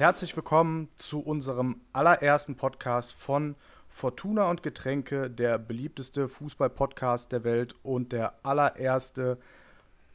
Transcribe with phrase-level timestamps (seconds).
[0.00, 3.54] Herzlich willkommen zu unserem allerersten Podcast von
[3.90, 9.36] Fortuna und Getränke, der beliebteste Fußball-Podcast der Welt und der allererste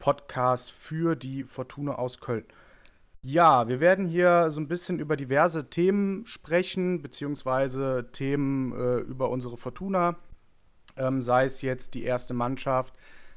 [0.00, 2.46] Podcast für die Fortuna aus Köln.
[3.22, 9.30] Ja, wir werden hier so ein bisschen über diverse Themen sprechen, beziehungsweise Themen äh, über
[9.30, 10.16] unsere Fortuna,
[10.96, 12.92] ähm, sei es jetzt die erste Mannschaft,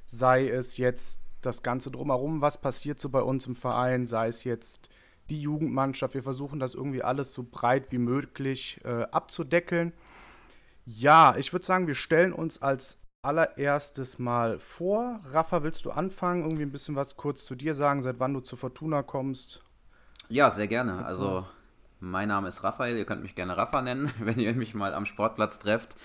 [0.07, 4.45] sei es jetzt das Ganze drumherum, was passiert so bei uns im Verein, sei es
[4.45, 4.89] jetzt
[5.29, 6.13] die Jugendmannschaft.
[6.13, 9.93] Wir versuchen das irgendwie alles so breit wie möglich äh, abzudeckeln.
[10.85, 15.19] Ja, ich würde sagen, wir stellen uns als allererstes mal vor.
[15.25, 16.43] Rafa, willst du anfangen?
[16.43, 19.61] Irgendwie ein bisschen was kurz zu dir sagen, seit wann du zur Fortuna kommst?
[20.29, 21.05] Ja, sehr gerne.
[21.05, 21.45] Also,
[21.99, 22.97] mein Name ist Raphael.
[22.97, 25.95] Ihr könnt mich gerne Rafa nennen, wenn ihr mich mal am Sportplatz trefft.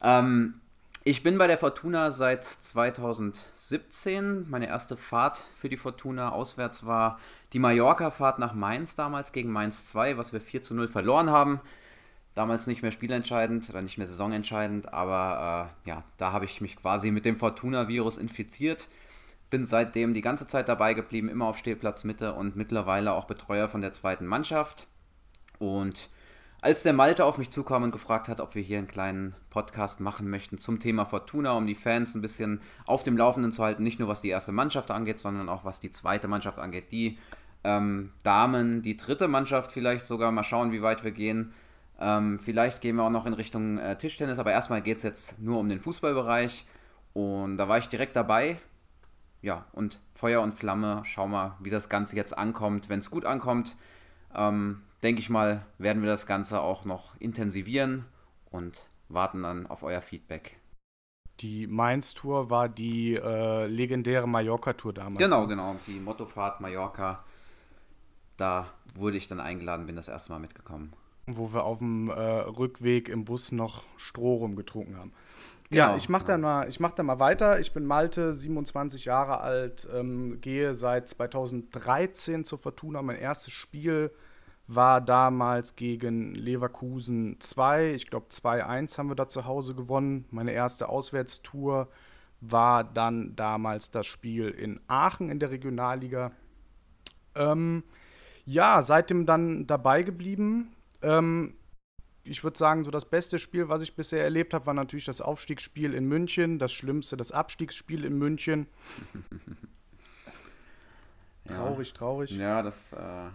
[0.00, 0.60] Ähm,
[1.06, 4.48] ich bin bei der Fortuna seit 2017.
[4.48, 7.20] Meine erste Fahrt für die Fortuna auswärts war
[7.52, 11.60] die Mallorca-Fahrt nach Mainz damals gegen Mainz 2, was wir 4 zu 0 verloren haben.
[12.34, 16.76] Damals nicht mehr spielentscheidend oder nicht mehr saisonentscheidend, aber äh, ja, da habe ich mich
[16.76, 18.88] quasi mit dem Fortuna-Virus infiziert.
[19.50, 23.68] Bin seitdem die ganze Zeit dabei geblieben, immer auf Stehplatz Mitte und mittlerweile auch Betreuer
[23.68, 24.86] von der zweiten Mannschaft.
[25.58, 26.08] Und
[26.64, 30.00] als der Malte auf mich zukam und gefragt hat, ob wir hier einen kleinen Podcast
[30.00, 33.82] machen möchten zum Thema Fortuna, um die Fans ein bisschen auf dem Laufenden zu halten,
[33.82, 37.18] nicht nur was die erste Mannschaft angeht, sondern auch was die zweite Mannschaft angeht, die
[37.64, 41.52] ähm, Damen, die dritte Mannschaft vielleicht sogar, mal schauen, wie weit wir gehen.
[42.00, 45.42] Ähm, vielleicht gehen wir auch noch in Richtung äh, Tischtennis, aber erstmal geht es jetzt
[45.42, 46.64] nur um den Fußballbereich
[47.12, 48.56] und da war ich direkt dabei.
[49.42, 52.88] Ja, und Feuer und Flamme, schau mal, wie das Ganze jetzt ankommt.
[52.88, 53.76] Wenn es gut ankommt,
[54.34, 58.06] ähm, denke ich mal, werden wir das Ganze auch noch intensivieren
[58.50, 60.58] und warten dann auf euer Feedback.
[61.40, 65.18] Die Mainz-Tour war die äh, legendäre Mallorca-Tour damals.
[65.18, 65.48] Genau, ne?
[65.48, 65.76] genau.
[65.86, 67.24] Die Mottofahrt Mallorca.
[68.36, 70.92] Da wurde ich dann eingeladen, bin das erste Mal mitgekommen.
[71.26, 75.12] Wo wir auf dem äh, Rückweg im Bus noch Stroh rumgetrunken haben.
[75.70, 77.58] Genau, ja, ich mache dann, mal, mach dann mal weiter.
[77.58, 83.02] Ich bin Malte, 27 Jahre alt, ähm, gehe seit 2013 zur Fortuna.
[83.02, 84.10] Mein erstes Spiel
[84.66, 87.92] war damals gegen Leverkusen 2.
[87.92, 90.24] Ich glaube 2-1 haben wir da zu Hause gewonnen.
[90.30, 91.88] Meine erste Auswärtstour
[92.40, 96.32] war dann damals das Spiel in Aachen in der Regionalliga.
[97.34, 97.84] Ähm,
[98.46, 100.72] ja, seitdem dann dabei geblieben.
[101.02, 101.54] Ähm,
[102.22, 105.20] ich würde sagen, so das beste Spiel, was ich bisher erlebt habe, war natürlich das
[105.20, 106.58] Aufstiegsspiel in München.
[106.58, 108.66] Das schlimmste, das Abstiegsspiel in München.
[111.46, 112.30] traurig, traurig.
[112.30, 112.94] Ja, das.
[112.94, 113.28] Äh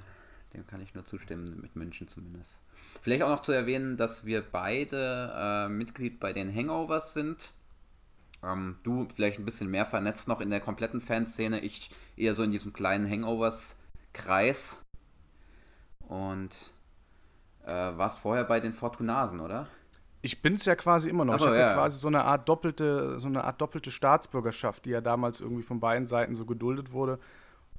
[0.50, 2.60] dem kann ich nur zustimmen, mit München zumindest.
[3.02, 7.52] Vielleicht auch noch zu erwähnen, dass wir beide äh, Mitglied bei den Hangovers sind.
[8.44, 12.44] Ähm, du vielleicht ein bisschen mehr vernetzt noch in der kompletten Fanszene, ich eher so
[12.44, 14.80] in diesem kleinen Hangovers-Kreis.
[16.08, 16.72] Und
[17.66, 19.68] äh, warst vorher bei den Fortunasen, oder?
[20.22, 21.38] Ich bin es ja quasi immer noch.
[21.38, 21.68] So, ich habe ja.
[21.70, 21.74] ja.
[21.76, 25.80] quasi so eine Art doppelte, so eine Art doppelte Staatsbürgerschaft, die ja damals irgendwie von
[25.80, 27.20] beiden Seiten so geduldet wurde.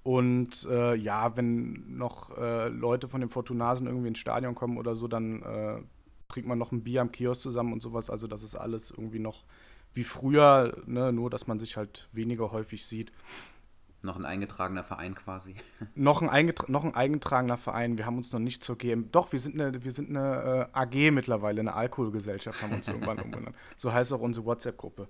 [0.03, 4.95] Und äh, ja, wenn noch äh, Leute von den Fortunasen irgendwie ins Stadion kommen oder
[4.95, 5.83] so, dann äh,
[6.29, 8.09] trinkt man noch ein Bier am Kiosk zusammen und sowas.
[8.09, 9.45] Also das ist alles irgendwie noch
[9.93, 11.13] wie früher, ne?
[11.13, 13.13] nur dass man sich halt weniger häufig sieht.
[14.03, 15.57] Noch ein eingetragener Verein quasi.
[15.95, 17.99] noch, ein eingetra noch ein eingetragener Verein.
[17.99, 19.11] Wir haben uns noch nicht zur GM.
[19.13, 22.89] Doch, wir sind eine, wir sind eine äh, AG mittlerweile, eine Alkoholgesellschaft, haben wir uns
[22.89, 23.57] irgendwann umbenannt.
[23.77, 25.09] So heißt auch unsere WhatsApp-Gruppe.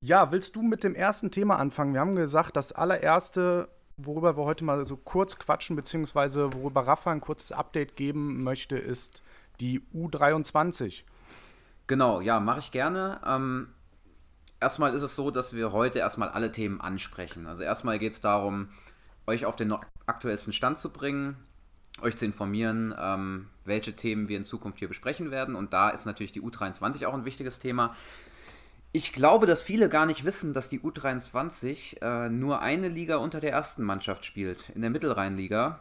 [0.00, 1.94] Ja, willst du mit dem ersten Thema anfangen?
[1.94, 7.10] Wir haben gesagt, das allererste worüber wir heute mal so kurz quatschen, beziehungsweise worüber Rafa
[7.10, 9.22] ein kurzes Update geben möchte, ist
[9.60, 11.02] die U23.
[11.86, 13.20] Genau, ja, mache ich gerne.
[13.26, 13.68] Ähm,
[14.60, 17.46] erstmal ist es so, dass wir heute erstmal alle Themen ansprechen.
[17.46, 18.68] Also erstmal geht es darum,
[19.26, 19.74] euch auf den
[20.06, 21.36] aktuellsten Stand zu bringen,
[22.00, 25.54] euch zu informieren, ähm, welche Themen wir in Zukunft hier besprechen werden.
[25.54, 27.94] Und da ist natürlich die U23 auch ein wichtiges Thema.
[28.92, 33.38] Ich glaube, dass viele gar nicht wissen, dass die U23 äh, nur eine Liga unter
[33.38, 35.80] der ersten Mannschaft spielt, in der Mittelrheinliga.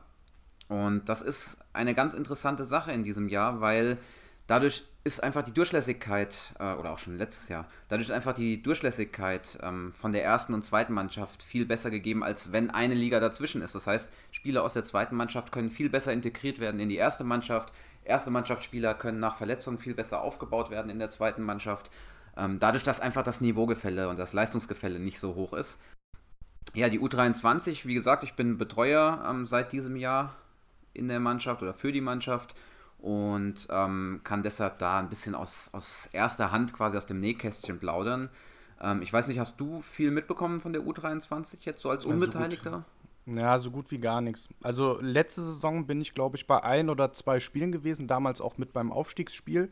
[0.67, 3.97] Und das ist eine ganz interessante Sache in diesem Jahr, weil
[4.45, 8.61] dadurch ist einfach die Durchlässigkeit, äh, oder auch schon letztes Jahr, dadurch ist einfach die
[8.61, 13.21] Durchlässigkeit ähm, von der ersten und zweiten Mannschaft viel besser gegeben, als wenn eine Liga
[13.21, 13.73] dazwischen ist.
[13.73, 17.23] Das heißt, Spieler aus der zweiten Mannschaft können viel besser integriert werden in die erste
[17.23, 17.73] Mannschaft.
[18.03, 21.89] Erste Mannschaftsspieler können nach Verletzungen viel besser aufgebaut werden in der zweiten Mannschaft.
[22.37, 25.81] Ähm, dadurch, dass einfach das Niveaugefälle und das Leistungsgefälle nicht so hoch ist.
[26.73, 30.35] Ja, die U23, wie gesagt, ich bin Betreuer ähm, seit diesem Jahr
[30.93, 32.55] in der Mannschaft oder für die Mannschaft
[32.99, 37.79] und ähm, kann deshalb da ein bisschen aus, aus erster Hand quasi aus dem Nähkästchen
[37.79, 38.29] plaudern.
[38.81, 42.83] Ähm, ich weiß nicht, hast du viel mitbekommen von der U23 jetzt so als Unbeteiligter?
[43.25, 44.47] Ja, so gut wie gar nichts.
[44.63, 48.57] Also letzte Saison bin ich, glaube ich, bei ein oder zwei Spielen gewesen, damals auch
[48.57, 49.69] mit beim Aufstiegsspiel.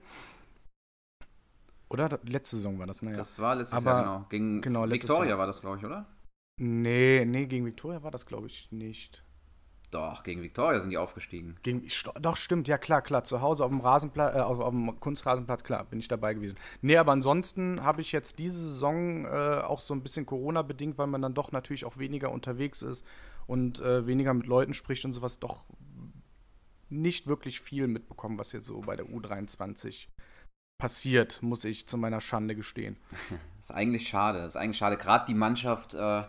[1.89, 2.19] Oder?
[2.23, 3.17] Letzte Saison war das, naja.
[3.17, 4.25] Das war letztes Aber, Jahr, genau.
[4.29, 6.05] Gegen genau, Victoria war das, glaube ich, oder?
[6.57, 9.23] Nee, nee, gegen Victoria war das, glaube ich, nicht.
[9.91, 11.55] Doch, gegen Victoria sind die aufgestiegen.
[11.63, 11.87] Gegen,
[12.19, 13.23] doch, stimmt, ja klar, klar.
[13.23, 16.55] Zu Hause auf dem Rasenplatz, äh, auf, auf, dem Kunstrasenplatz, klar, bin ich dabei gewesen.
[16.81, 21.07] Nee, aber ansonsten habe ich jetzt diese Saison äh, auch so ein bisschen Corona-bedingt, weil
[21.07, 23.05] man dann doch natürlich auch weniger unterwegs ist
[23.47, 25.63] und äh, weniger mit Leuten spricht und sowas, doch
[26.89, 30.07] nicht wirklich viel mitbekommen, was jetzt so bei der U23
[30.77, 32.97] passiert, muss ich zu meiner Schande gestehen.
[33.11, 33.39] Das
[33.69, 34.39] ist eigentlich schade.
[34.39, 34.97] Das ist eigentlich schade.
[34.97, 36.23] Gerade die Mannschaft, äh,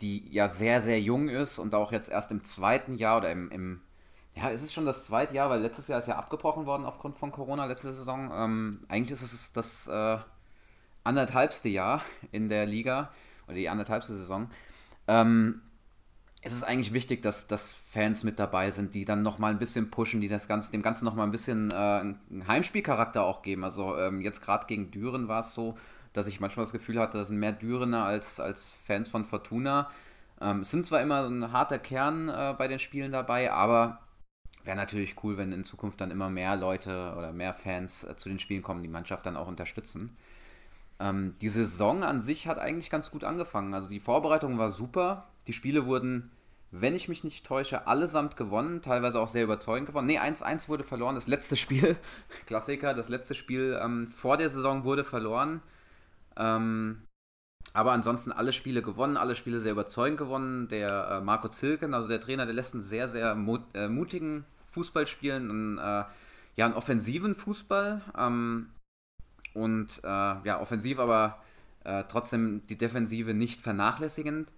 [0.00, 3.50] die ja sehr, sehr jung ist und auch jetzt erst im zweiten Jahr oder im,
[3.50, 3.80] im
[4.34, 7.16] ja, ist es schon das zweite Jahr, weil letztes Jahr ist ja abgebrochen worden aufgrund
[7.16, 8.30] von Corona, letzte Saison.
[8.32, 10.18] Ähm, eigentlich ist es das äh,
[11.04, 13.12] anderthalbste Jahr in der Liga
[13.46, 14.48] oder die anderthalbste Saison.
[15.06, 15.60] Ähm,
[16.44, 19.90] es ist eigentlich wichtig, dass, dass Fans mit dabei sind, die dann nochmal ein bisschen
[19.90, 23.62] pushen, die das Ganze, dem Ganzen nochmal ein bisschen äh, einen Heimspielcharakter auch geben.
[23.62, 25.78] Also ähm, jetzt gerade gegen Düren war es so,
[26.12, 29.88] dass ich manchmal das Gefühl hatte, das sind mehr Dürener als, als Fans von Fortuna.
[30.40, 34.00] Ähm, es sind zwar immer ein harter Kern äh, bei den Spielen dabei, aber
[34.64, 38.28] wäre natürlich cool, wenn in Zukunft dann immer mehr Leute oder mehr Fans äh, zu
[38.28, 40.16] den Spielen kommen, die Mannschaft dann auch unterstützen.
[40.98, 43.74] Ähm, die Saison an sich hat eigentlich ganz gut angefangen.
[43.74, 45.28] Also die Vorbereitung war super.
[45.46, 46.30] Die Spiele wurden,
[46.70, 50.06] wenn ich mich nicht täusche, allesamt gewonnen, teilweise auch sehr überzeugend gewonnen.
[50.06, 51.14] Ne, 1-1 wurde verloren.
[51.14, 51.96] Das letzte Spiel,
[52.46, 55.60] Klassiker, das letzte Spiel ähm, vor der Saison wurde verloren.
[56.36, 57.02] Ähm,
[57.74, 60.68] aber ansonsten alle Spiele gewonnen, alle Spiele sehr überzeugend gewonnen.
[60.68, 64.44] Der äh, Marco Zilken, also der Trainer, der lässt einen sehr, sehr mut, äh, mutigen
[64.72, 66.04] Fußball spielen, einen, äh,
[66.56, 68.00] ja, einen offensiven Fußball.
[68.16, 68.68] Ähm,
[69.54, 71.38] und äh, ja, offensiv, aber
[71.84, 74.50] äh, trotzdem die Defensive nicht vernachlässigend.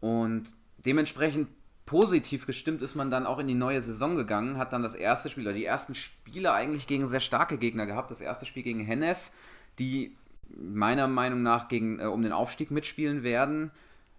[0.00, 1.48] Und dementsprechend
[1.86, 5.28] positiv gestimmt ist man dann auch in die neue Saison gegangen, hat dann das erste
[5.28, 8.10] Spiel, oder die ersten Spiele eigentlich gegen sehr starke Gegner gehabt.
[8.10, 9.30] Das erste Spiel gegen Hennef,
[9.78, 10.16] die
[10.56, 13.70] meiner Meinung nach gegen, äh, um den Aufstieg mitspielen werden.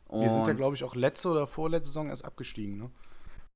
[0.07, 2.89] Und Wir sind ja, glaube ich, auch letzte oder vorletzte Saison erst abgestiegen, ne?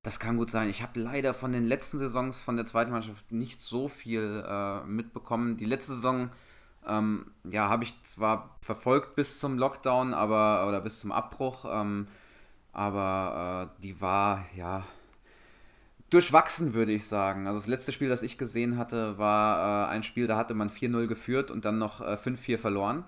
[0.03, 0.69] Das kann gut sein.
[0.69, 4.83] Ich habe leider von den letzten Saisons von der zweiten Mannschaft nicht so viel äh,
[4.85, 5.57] mitbekommen.
[5.57, 6.29] Die letzte Saison
[6.87, 12.07] ähm, ja, habe ich zwar verfolgt bis zum Lockdown, aber oder bis zum Abbruch, ähm,
[12.73, 14.83] aber äh, die war ja
[16.09, 17.47] durchwachsen, würde ich sagen.
[17.47, 20.69] Also das letzte Spiel, das ich gesehen hatte, war äh, ein Spiel, da hatte man
[20.69, 23.05] 4-0 geführt und dann noch äh, 5-4 verloren.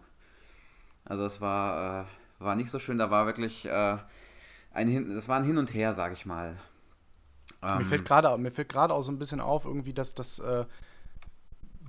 [1.06, 2.06] Also es war, äh,
[2.44, 3.98] war nicht so schön, da war wirklich äh,
[4.74, 6.58] ein Hin das war ein Hin und Her, sage ich mal.
[7.64, 10.40] Ähm, mir fällt gerade mir fällt gerade auch so ein bisschen auf, irgendwie, dass das
[10.40, 10.66] äh,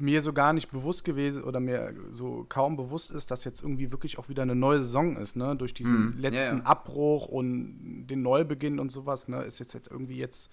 [0.00, 3.90] mir so gar nicht bewusst gewesen oder mir so kaum bewusst ist, dass jetzt irgendwie
[3.90, 5.56] wirklich auch wieder eine neue Saison ist, ne?
[5.56, 6.66] Durch diesen mm, letzten yeah.
[6.66, 9.42] Abbruch und den Neubeginn und sowas, ne?
[9.42, 10.50] Ist jetzt, jetzt irgendwie jetzt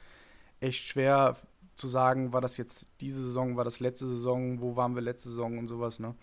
[0.59, 1.35] echt schwer
[1.75, 5.29] zu sagen, war das jetzt diese Saison, war das letzte Saison, wo waren wir letzte
[5.29, 6.15] Saison und sowas, ne?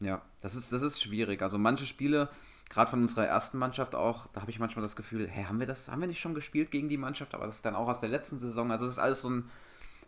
[0.00, 1.42] Ja, das ist, das ist schwierig.
[1.42, 2.28] Also manche Spiele,
[2.68, 5.66] gerade von unserer ersten Mannschaft auch, da habe ich manchmal das Gefühl, hä, haben wir
[5.66, 8.00] das, haben wir nicht schon gespielt gegen die Mannschaft, aber das ist dann auch aus
[8.00, 8.70] der letzten Saison.
[8.72, 9.50] Also es ist alles so ein,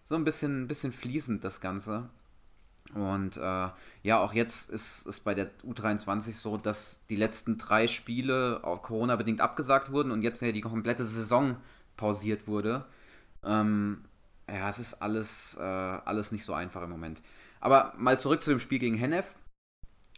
[0.05, 2.09] so ein bisschen, bisschen fließend, das Ganze.
[2.93, 3.69] Und äh,
[4.03, 9.41] ja, auch jetzt ist es bei der U23 so, dass die letzten drei Spiele Corona-bedingt
[9.41, 11.57] abgesagt wurden und jetzt ja die komplette Saison
[11.97, 12.85] pausiert wurde.
[13.43, 14.05] Ähm,
[14.49, 17.23] ja, es ist alles, äh, alles nicht so einfach im Moment.
[17.61, 19.35] Aber mal zurück zu dem Spiel gegen Hennef.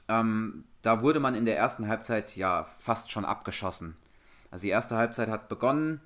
[0.08, 3.96] Ähm, da wurde man in der ersten Halbzeit ja fast schon abgeschossen.
[4.50, 6.00] Also die erste Halbzeit hat begonnen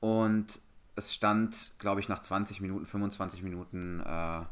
[0.00, 0.60] und
[0.96, 4.42] es stand, glaube ich, nach 20 Minuten, 25 Minuten äh,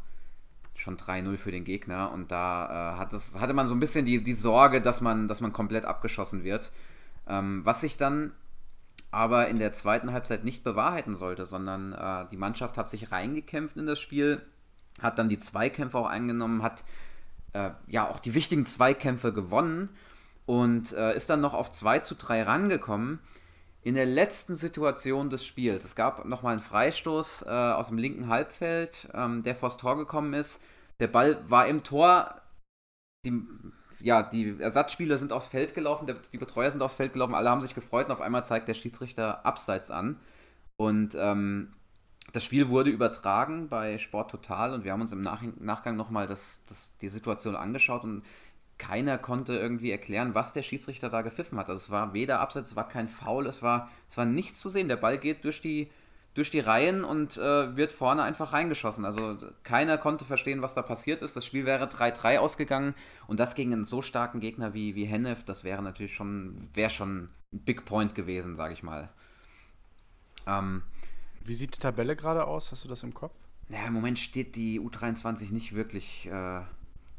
[0.77, 2.13] schon 3-0 für den Gegner.
[2.13, 5.29] Und da äh, hat das, hatte man so ein bisschen die, die Sorge, dass man,
[5.29, 6.71] dass man komplett abgeschossen wird.
[7.29, 8.33] Ähm, was sich dann
[9.11, 13.77] aber in der zweiten Halbzeit nicht bewahrheiten sollte, sondern äh, die Mannschaft hat sich reingekämpft
[13.77, 14.43] in das Spiel,
[15.01, 16.85] hat dann die Zweikämpfe auch eingenommen, hat
[17.53, 19.89] äh, ja auch die wichtigen Zweikämpfe gewonnen
[20.45, 23.21] und äh, ist dann noch auf 2 zu 3 rangekommen.
[23.87, 28.27] In der letzten Situation des Spiels, es gab nochmal einen Freistoß äh, aus dem linken
[28.27, 30.61] Halbfeld, ähm, der vors Tor gekommen ist.
[30.99, 32.43] Der Ball war im Tor.
[33.25, 33.47] Die
[34.01, 37.61] ja, die Ersatzspieler sind aufs Feld gelaufen, die Betreuer sind aufs Feld gelaufen, alle haben
[37.61, 40.19] sich gefreut und auf einmal zeigt der Schiedsrichter Abseits an.
[40.77, 41.73] Und ähm,
[42.33, 46.27] das Spiel wurde übertragen bei Sport Total und wir haben uns im Nach Nachgang nochmal
[46.27, 48.25] das, das, die Situation angeschaut und
[48.79, 51.69] keiner konnte irgendwie erklären, was der Schiedsrichter da gepfiffen hat.
[51.69, 54.69] Also es war weder Abseits, es war kein Foul, es war, es war nichts zu
[54.69, 54.89] sehen.
[54.89, 55.89] Der Ball geht durch die,
[56.35, 59.05] durch die Reihen und äh, wird vorne einfach reingeschossen.
[59.05, 61.37] Also keiner konnte verstehen, was da passiert ist.
[61.37, 62.95] Das Spiel wäre 3-3 ausgegangen
[63.27, 66.91] und das gegen einen so starken Gegner wie, wie Hennef, das wäre natürlich schon, wäre
[66.91, 69.09] schon ein Big Point gewesen, sage ich mal.
[70.47, 70.83] Ähm,
[71.45, 72.73] Wie sieht die Tabelle gerade aus?
[72.73, 73.35] Hast du das im Kopf?
[73.69, 76.61] Ja, im Moment steht die U23 nicht wirklich, äh,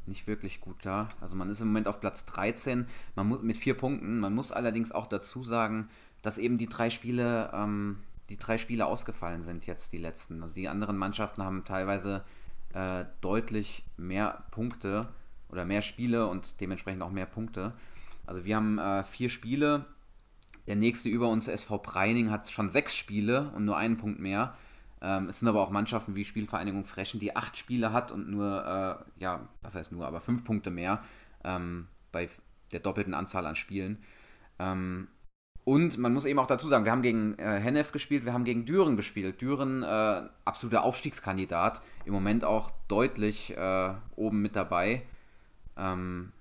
[0.07, 1.09] nicht wirklich gut da.
[1.21, 2.85] Also man ist im Moment auf Platz 13,
[3.15, 4.19] man muss mit vier Punkten.
[4.19, 5.89] Man muss allerdings auch dazu sagen,
[6.21, 7.99] dass eben die drei Spiele, ähm,
[8.29, 10.41] die drei Spiele ausgefallen sind jetzt die letzten.
[10.41, 12.23] Also die anderen Mannschaften haben teilweise
[12.73, 15.07] äh, deutlich mehr Punkte
[15.49, 17.73] oder mehr Spiele und dementsprechend auch mehr Punkte.
[18.25, 19.85] Also wir haben äh, vier Spiele.
[20.67, 24.53] Der nächste über uns, SV Preining, hat schon sechs Spiele und nur einen Punkt mehr.
[25.01, 28.65] Ähm, es sind aber auch Mannschaften wie Spielvereinigung Frechen, die acht Spiele hat und nur,
[29.17, 31.03] äh, ja, was heißt nur, aber fünf Punkte mehr
[31.43, 32.29] ähm, bei
[32.71, 34.03] der doppelten Anzahl an Spielen.
[34.59, 35.07] Ähm,
[35.63, 38.45] und man muss eben auch dazu sagen, wir haben gegen äh, Hennef gespielt, wir haben
[38.45, 39.41] gegen Düren gespielt.
[39.41, 45.03] Düren, äh, absoluter Aufstiegskandidat, im Moment auch deutlich äh, oben mit dabei.
[45.75, 46.31] Ähm,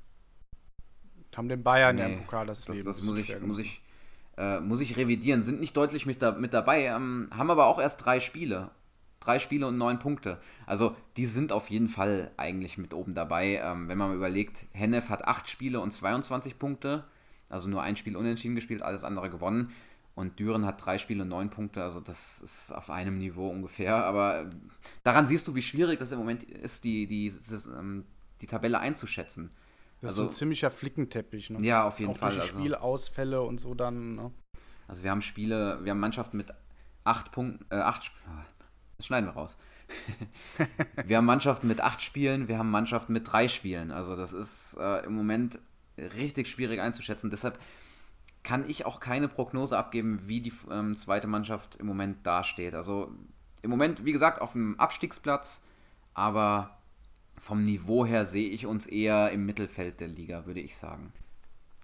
[1.37, 2.87] haben den Bayern nee, ja im Pokal das, das Leben.
[2.87, 3.83] Das muss ich, muss, ich,
[4.37, 5.43] äh, muss ich revidieren.
[5.43, 8.71] Sind nicht deutlich mit, da, mit dabei, ähm, haben aber auch erst drei Spiele.
[9.21, 10.39] Drei Spiele und neun Punkte.
[10.67, 13.61] Also die sind auf jeden Fall eigentlich mit oben dabei.
[13.63, 17.05] Ähm, wenn man überlegt, Hennef hat acht Spiele und 22 Punkte.
[17.49, 19.73] Also nur ein Spiel unentschieden gespielt, alles andere gewonnen.
[20.15, 23.97] Und Düren hat drei Spiele und neun Punkte, also das ist auf einem Niveau ungefähr.
[23.97, 24.49] Aber
[25.05, 28.03] daran siehst du, wie schwierig das im Moment ist, die, die, das, ähm,
[28.41, 29.51] die Tabelle einzuschätzen.
[30.01, 31.51] Das also, ist ein ziemlicher Flickenteppich.
[31.51, 31.63] Ne?
[31.63, 32.33] Ja, auf jeden Auch Fall.
[32.33, 34.15] Durch also, Spielausfälle und so dann.
[34.15, 34.31] Ne?
[34.89, 36.53] Also wir haben Spiele, wir haben Mannschaften mit
[37.05, 38.13] acht Punkten, äh, acht,
[38.97, 39.57] das schneiden wir raus.
[41.07, 43.91] wir haben Mannschaften mit acht Spielen, wir haben Mannschaften mit drei Spielen.
[43.91, 45.61] Also das ist äh, im Moment
[45.99, 47.31] richtig schwierig einzuschätzen.
[47.31, 47.59] Deshalb
[48.43, 52.75] kann ich auch keine Prognose abgeben, wie die ähm, zweite Mannschaft im Moment dasteht.
[52.75, 53.11] Also
[53.63, 55.63] im Moment, wie gesagt, auf dem Abstiegsplatz,
[56.15, 56.76] aber
[57.39, 61.13] vom Niveau her sehe ich uns eher im Mittelfeld der Liga, würde ich sagen.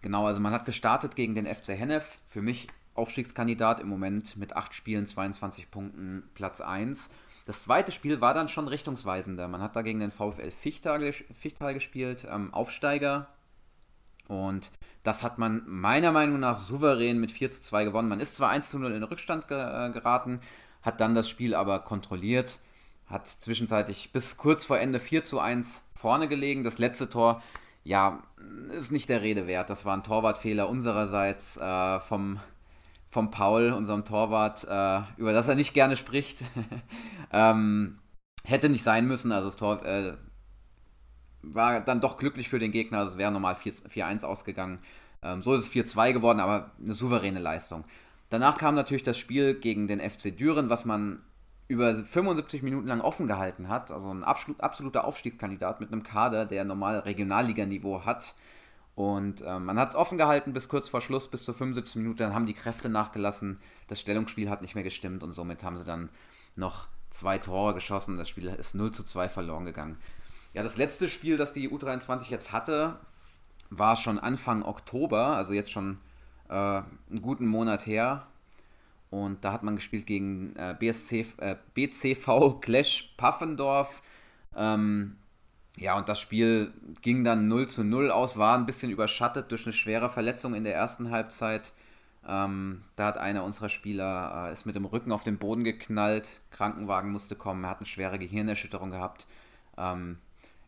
[0.01, 2.19] Genau, also man hat gestartet gegen den FC Hennef.
[2.29, 7.11] Für mich Aufstiegskandidat im Moment mit 8 Spielen, 22 Punkten, Platz 1.
[7.47, 9.49] Das zweite Spiel war dann schon richtungsweisender.
[9.49, 11.01] Man hat da gegen den VfL Fichtal,
[11.75, 13.29] gespielt, ähm, Aufsteiger.
[14.29, 14.71] Und
[15.03, 18.09] das hat man meiner Meinung nach souverän mit 4 zu 2 gewonnen.
[18.09, 20.41] Man ist zwar 1 zu 0 in Rückstand ge äh, geraten,
[20.83, 22.61] hat dann das Spiel aber kontrolliert
[23.13, 26.65] hat zwischenzeitlich bis kurz vor Ende 4 zu 1 vorne gelegen.
[26.65, 27.43] Das letzte Tor,
[27.85, 28.23] ja,
[28.71, 29.71] ist nicht der Rede wert.
[29.71, 32.41] Das war ein Torwartfehler unsererseits äh, vom,
[33.09, 36.43] vom Paul, unserem Torwart, äh, über das er nicht gerne spricht.
[37.33, 37.99] ähm,
[38.45, 39.31] hätte nicht sein müssen.
[39.31, 40.15] Also das Tor äh,
[41.43, 42.99] war dann doch glücklich für den Gegner.
[42.99, 44.79] Also es wäre normal 4-1 ausgegangen.
[45.23, 47.85] Ähm, so ist es 4-2 geworden, aber eine souveräne Leistung.
[48.31, 51.23] Danach kam natürlich das Spiel gegen den FC Düren, was man
[51.73, 53.91] über 75 Minuten lang offen gehalten hat.
[53.91, 58.35] Also ein absoluter Aufstiegskandidat mit einem Kader, der normal Regionalliganiveau hat.
[58.95, 62.19] Und äh, man hat es offen gehalten bis kurz vor Schluss, bis zur 75 Minuten.
[62.19, 63.59] Dann haben die Kräfte nachgelassen.
[63.89, 66.11] Das Stellungsspiel hat nicht mehr gestimmt und somit haben sie dann
[66.57, 68.19] noch zwei Tore geschossen.
[68.19, 69.97] Das Spiel ist 0 zu 2 verloren gegangen.
[70.53, 72.99] Ja, das letzte Spiel, das die U23 jetzt hatte,
[73.71, 75.97] war schon Anfang Oktober, also jetzt schon
[76.51, 78.27] äh, einen guten Monat her.
[79.13, 84.01] Und da hat man gespielt gegen äh, BSC, äh, BCV Clash Paffendorf.
[84.57, 85.19] Ähm,
[85.77, 89.67] ja, und das Spiel ging dann 0 zu 0 aus, war ein bisschen überschattet durch
[89.67, 91.75] eine schwere Verletzung in der ersten Halbzeit.
[92.27, 96.41] Ähm, da hat einer unserer Spieler äh, ist mit dem Rücken auf den Boden geknallt,
[96.51, 99.27] Krankenwagen musste kommen, er hat eine schwere Gehirnerschütterung gehabt.
[99.77, 100.17] Ähm,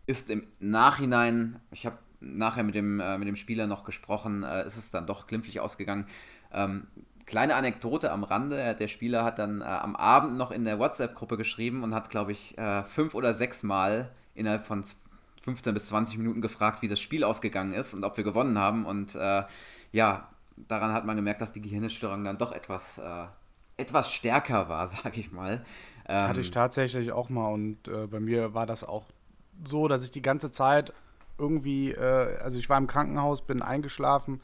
[0.05, 4.67] ist im Nachhinein, ich habe nachher mit dem, äh, mit dem Spieler noch gesprochen, äh,
[4.67, 6.07] ist es dann doch glimpflich ausgegangen.
[6.53, 6.89] Ähm,
[7.27, 8.75] kleine Anekdote am Rande.
[8.75, 12.33] Der Spieler hat dann äh, am Abend noch in der WhatsApp-Gruppe geschrieben und hat, glaube
[12.33, 14.85] ich, äh, fünf oder sechs Mal innerhalb von
[15.43, 18.87] 15 bis 20 Minuten gefragt, wie das Spiel ausgegangen ist und ob wir gewonnen haben.
[18.87, 19.45] Und äh,
[19.93, 23.25] ja, daran hat man gemerkt, dass die Gehirnerschütterung dann doch etwas, äh,
[23.77, 25.65] etwas stärker war, sage ich mal.
[26.07, 29.05] Ähm, Hatte ich tatsächlich auch mal und äh, bei mir war das auch
[29.65, 30.93] so, dass ich die ganze Zeit
[31.39, 34.41] irgendwie, äh, also ich war im Krankenhaus, bin eingeschlafen,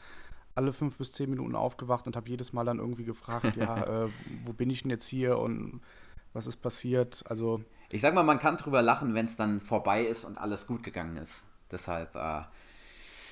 [0.61, 4.09] alle fünf bis zehn Minuten aufgewacht und habe jedes Mal dann irgendwie gefragt, ja, äh,
[4.45, 5.81] wo bin ich denn jetzt hier und
[6.33, 7.23] was ist passiert?
[7.27, 10.67] Also ich sag mal, man kann drüber lachen, wenn es dann vorbei ist und alles
[10.67, 11.43] gut gegangen ist.
[11.71, 12.43] Deshalb äh,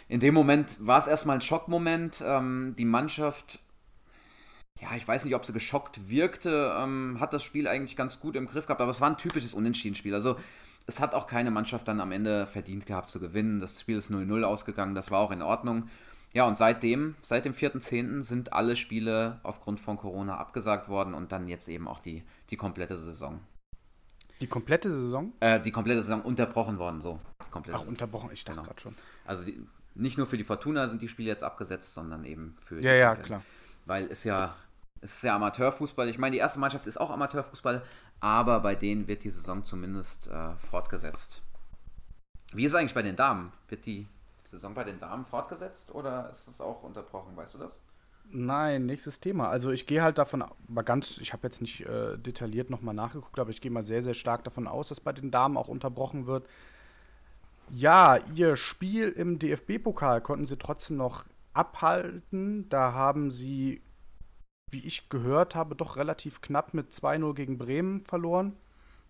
[0.10, 2.24] in dem Moment war es erstmal ein Schockmoment.
[2.26, 3.60] Ähm, die Mannschaft,
[4.80, 8.36] ja, ich weiß nicht, ob sie geschockt wirkte, ähm, hat das Spiel eigentlich ganz gut
[8.36, 10.14] im Griff gehabt, aber es war ein typisches Unentschieden-Spiel.
[10.14, 10.36] Also
[10.88, 13.60] es hat auch keine Mannschaft dann am Ende verdient gehabt zu gewinnen.
[13.60, 15.90] Das Spiel ist 0-0 ausgegangen, das war auch in Ordnung.
[16.34, 18.22] Ja, und seitdem, seit dem 4.10.
[18.22, 22.58] sind alle Spiele aufgrund von Corona abgesagt worden und dann jetzt eben auch die, die
[22.58, 23.40] komplette Saison.
[24.40, 25.34] Die komplette Saison?
[25.40, 27.20] Äh, die komplette Saison unterbrochen worden, so.
[27.40, 28.68] Ach, unterbrochen, ich dachte genau.
[28.68, 28.96] gerade schon.
[29.26, 32.80] Also die, nicht nur für die Fortuna sind die Spiele jetzt abgesetzt, sondern eben für
[32.80, 33.44] Ja, ja, klar.
[33.86, 34.56] Weil es ja
[35.02, 36.10] es ist ja Amateurfußball.
[36.10, 37.84] Ich meine, die erste Mannschaft ist auch Amateurfußball,
[38.20, 41.42] aber bei denen wird die Saison zumindest äh, fortgesetzt.
[42.54, 43.52] Wie ist es eigentlich bei den Damen?
[43.68, 44.08] Wird die
[44.50, 47.36] Saison bei den Damen fortgesetzt oder ist es auch unterbrochen?
[47.38, 47.82] Weißt du das?
[48.32, 49.50] Nein, nächstes Thema.
[49.50, 53.40] Also ich gehe halt davon, mal ganz, ich habe jetzt nicht äh, detailliert nochmal nachgeguckt,
[53.40, 56.28] aber ich gehe mal sehr, sehr stark davon aus, dass bei den Damen auch unterbrochen
[56.28, 56.48] wird.
[57.72, 62.70] Ja, ihr Spiel im DFB-Pokal konnten sie trotzdem noch abhalten.
[62.70, 63.82] Da haben sie,
[64.72, 68.56] wie ich gehört habe, doch relativ knapp mit 2-0 gegen Bremen verloren.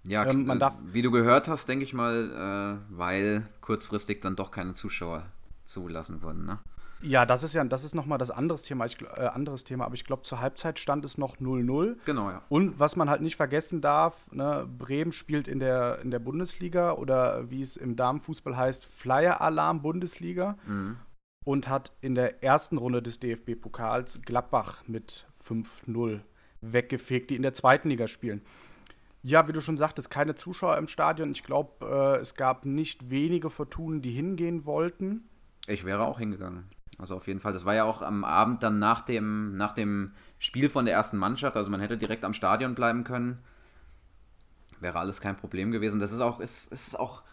[0.03, 4.35] Ja, ähm, man darf wie du gehört hast, denke ich mal, äh, weil kurzfristig dann
[4.35, 5.25] doch keine Zuschauer
[5.65, 6.59] zugelassen wurden, ne?
[7.01, 9.95] Ja, das ist ja das ist nochmal das anderes Thema, ich, äh, anderes Thema, aber
[9.95, 11.95] ich glaube, zur Halbzeit stand es noch 0-0.
[12.05, 12.41] Genau, ja.
[12.49, 16.93] Und was man halt nicht vergessen darf, ne, Bremen spielt in der, in der Bundesliga
[16.93, 20.97] oder wie es im Damenfußball heißt, Flyer-Alarm Bundesliga mhm.
[21.45, 26.19] und hat in der ersten Runde des DFB-Pokals Gladbach mit 5-0
[26.59, 28.41] weggefegt, die in der zweiten Liga spielen.
[29.21, 31.31] Ja, wie du schon sagtest, keine Zuschauer im Stadion.
[31.31, 35.27] Ich glaube, äh, es gab nicht wenige Fortunen, die hingehen wollten.
[35.67, 36.63] Ich wäre auch hingegangen.
[36.97, 37.53] Also auf jeden Fall.
[37.53, 41.17] Das war ja auch am Abend dann nach dem, nach dem Spiel von der ersten
[41.17, 41.55] Mannschaft.
[41.55, 43.39] Also man hätte direkt am Stadion bleiben können.
[44.79, 45.99] Wäre alles kein Problem gewesen.
[45.99, 47.23] Das ist auch, ist, ist auch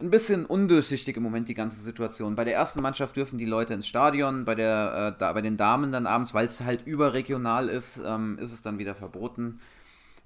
[0.00, 2.36] ein bisschen undurchsichtig im Moment die ganze Situation.
[2.36, 5.56] Bei der ersten Mannschaft dürfen die Leute ins Stadion, bei, der, äh, da, bei den
[5.56, 9.60] Damen dann abends, weil es halt überregional ist, ähm, ist es dann wieder verboten.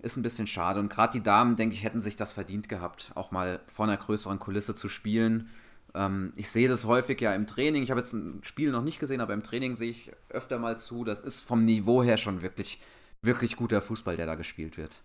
[0.03, 0.81] Ist ein bisschen schade.
[0.81, 3.97] Und gerade die Damen, denke ich, hätten sich das verdient gehabt, auch mal vor einer
[3.97, 5.49] größeren Kulisse zu spielen
[5.95, 7.83] ähm, ich sehe das häufig ja im Training.
[7.83, 10.79] Ich habe jetzt ein Spiel noch nicht gesehen, aber im Training sehe ich öfter mal
[10.79, 11.05] zu.
[11.05, 12.81] Das ist vom Niveau her schon wirklich,
[13.21, 15.03] wirklich guter Fußball, der da gespielt wird.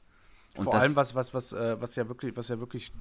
[0.55, 2.91] Und Vor allem was, was, was, äh, was ja wirklich, was ja wirklich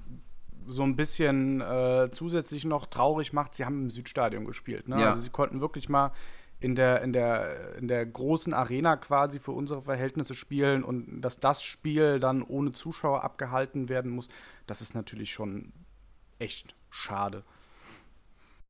[0.66, 4.88] so ein bisschen äh, zusätzlich noch traurig macht, sie haben im Südstadion gespielt.
[4.88, 5.00] Ne?
[5.00, 5.08] Ja.
[5.08, 6.12] Also sie konnten wirklich mal
[6.58, 11.38] in der, in, der, in der großen Arena quasi für unsere Verhältnisse spielen und dass
[11.38, 14.28] das Spiel dann ohne Zuschauer abgehalten werden muss,
[14.66, 15.72] das ist natürlich schon
[16.38, 17.44] echt schade.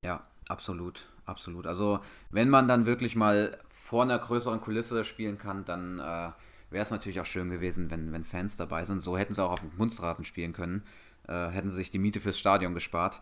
[0.05, 1.66] Ja, absolut, absolut.
[1.66, 6.31] Also wenn man dann wirklich mal vor einer größeren Kulisse spielen kann, dann äh,
[6.70, 9.01] wäre es natürlich auch schön gewesen, wenn, wenn Fans dabei sind.
[9.01, 10.83] So hätten sie auch auf dem Kunstrasen spielen können,
[11.29, 13.20] äh, hätten sie sich die Miete fürs Stadion gespart.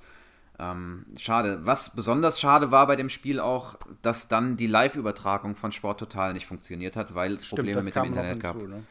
[0.58, 1.60] Ähm, schade.
[1.64, 6.32] Was besonders schade war bei dem Spiel auch, dass dann die Live-Übertragung von Sport Total
[6.32, 8.56] nicht funktioniert hat, weil es Stimmt, Probleme mit dem Internet gab.
[8.56, 8.84] Ne?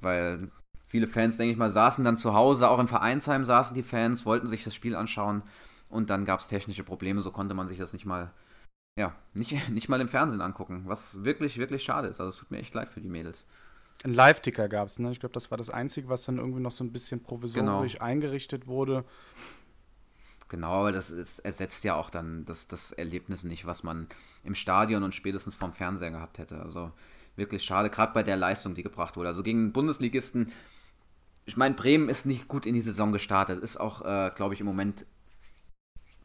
[0.00, 0.50] Weil
[0.84, 4.26] viele Fans, denke ich mal, saßen dann zu Hause, auch im Vereinsheim saßen die Fans,
[4.26, 5.42] wollten sich das Spiel anschauen
[5.88, 8.30] und dann gab es technische Probleme, so konnte man sich das nicht mal,
[8.98, 12.20] ja, nicht, nicht mal im Fernsehen angucken, was wirklich, wirklich schade ist.
[12.20, 13.46] Also es tut mir echt leid für die Mädels.
[14.04, 15.12] Ein Live-Ticker gab es, ne?
[15.12, 18.04] Ich glaube, das war das Einzige, was dann irgendwie noch so ein bisschen provisorisch genau.
[18.04, 19.04] eingerichtet wurde.
[20.52, 24.06] Genau, aber das ist, ersetzt ja auch dann das, das Erlebnis nicht, was man
[24.44, 26.60] im Stadion und spätestens vom Fernseher gehabt hätte.
[26.60, 26.92] Also
[27.36, 29.30] wirklich schade, gerade bei der Leistung, die gebracht wurde.
[29.30, 30.52] Also gegen Bundesligisten,
[31.46, 34.60] ich meine, Bremen ist nicht gut in die Saison gestartet, ist auch, äh, glaube ich,
[34.60, 35.06] im Moment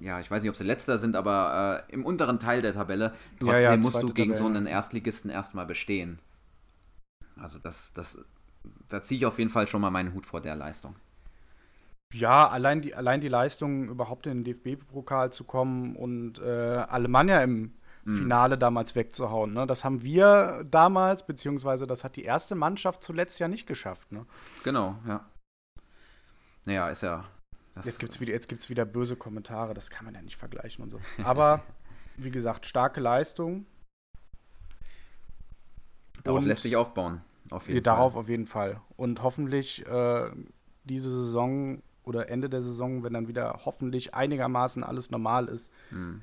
[0.01, 3.13] ja, ich weiß nicht, ob sie letzter sind, aber äh, im unteren Teil der Tabelle.
[3.39, 4.37] Trotzdem ja, ja, musst du gegen Tabelle.
[4.37, 6.19] so einen Erstligisten erstmal bestehen.
[7.37, 8.25] Also das, das,
[8.89, 10.97] da ziehe ich auf jeden Fall schon mal meinen Hut vor der Leistung.
[12.13, 17.43] Ja, allein die, allein die Leistung, überhaupt in den DFB-Pokal zu kommen und äh, Alemannia
[17.43, 17.73] im
[18.05, 18.17] mhm.
[18.17, 19.53] Finale damals wegzuhauen.
[19.53, 19.67] Ne?
[19.67, 24.11] Das haben wir damals, beziehungsweise das hat die erste Mannschaft zuletzt ja nicht geschafft.
[24.11, 24.25] Ne?
[24.63, 25.25] Genau, ja.
[26.65, 27.25] Naja, ist ja
[27.83, 28.33] jetzt gibt es wieder,
[28.69, 30.99] wieder böse Kommentare, das kann man ja nicht vergleichen und so.
[31.23, 31.61] Aber
[32.17, 33.65] wie gesagt, starke Leistung.
[36.23, 37.21] Darauf und lässt sich aufbauen.
[37.51, 38.21] Auf jeden darauf Fall.
[38.21, 38.81] auf jeden Fall.
[38.95, 40.29] Und hoffentlich äh,
[40.83, 46.21] diese Saison oder Ende der Saison, wenn dann wieder hoffentlich einigermaßen alles normal ist, hm.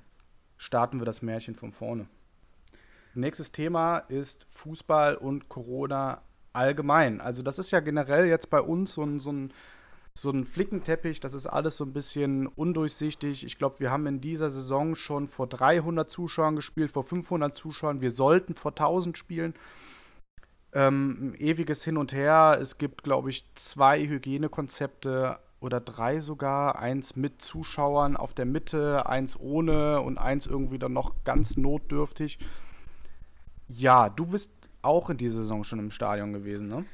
[0.56, 2.06] starten wir das Märchen von vorne.
[3.14, 7.20] Nächstes Thema ist Fußball und Corona allgemein.
[7.20, 9.52] Also das ist ja generell jetzt bei uns so ein, so ein
[10.16, 13.44] so ein Flickenteppich, das ist alles so ein bisschen undurchsichtig.
[13.44, 18.00] Ich glaube, wir haben in dieser Saison schon vor 300 Zuschauern gespielt, vor 500 Zuschauern.
[18.00, 19.54] Wir sollten vor 1000 spielen.
[20.72, 22.58] Ähm, ewiges Hin und Her.
[22.60, 26.78] Es gibt, glaube ich, zwei Hygienekonzepte oder drei sogar.
[26.78, 32.38] Eins mit Zuschauern auf der Mitte, eins ohne und eins irgendwie dann noch ganz notdürftig.
[33.68, 34.50] Ja, du bist
[34.82, 36.84] auch in dieser Saison schon im Stadion gewesen, ne?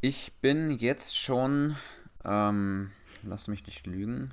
[0.00, 1.76] Ich bin jetzt schon
[2.24, 2.90] ähm,
[3.22, 4.32] lass mich nicht lügen.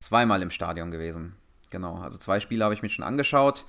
[0.00, 1.36] Zweimal im Stadion gewesen.
[1.70, 3.64] Genau, also zwei Spiele habe ich mir schon angeschaut.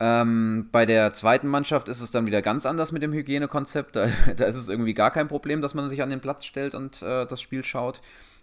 [0.00, 3.96] Ähm, bei der zweiten Mannschaft ist es dann wieder ganz anders mit dem Hygienekonzept.
[3.96, 6.74] Da, da ist es irgendwie gar kein Problem, dass man sich an den Platz stellt
[6.74, 8.00] und äh, das Spiel schaut.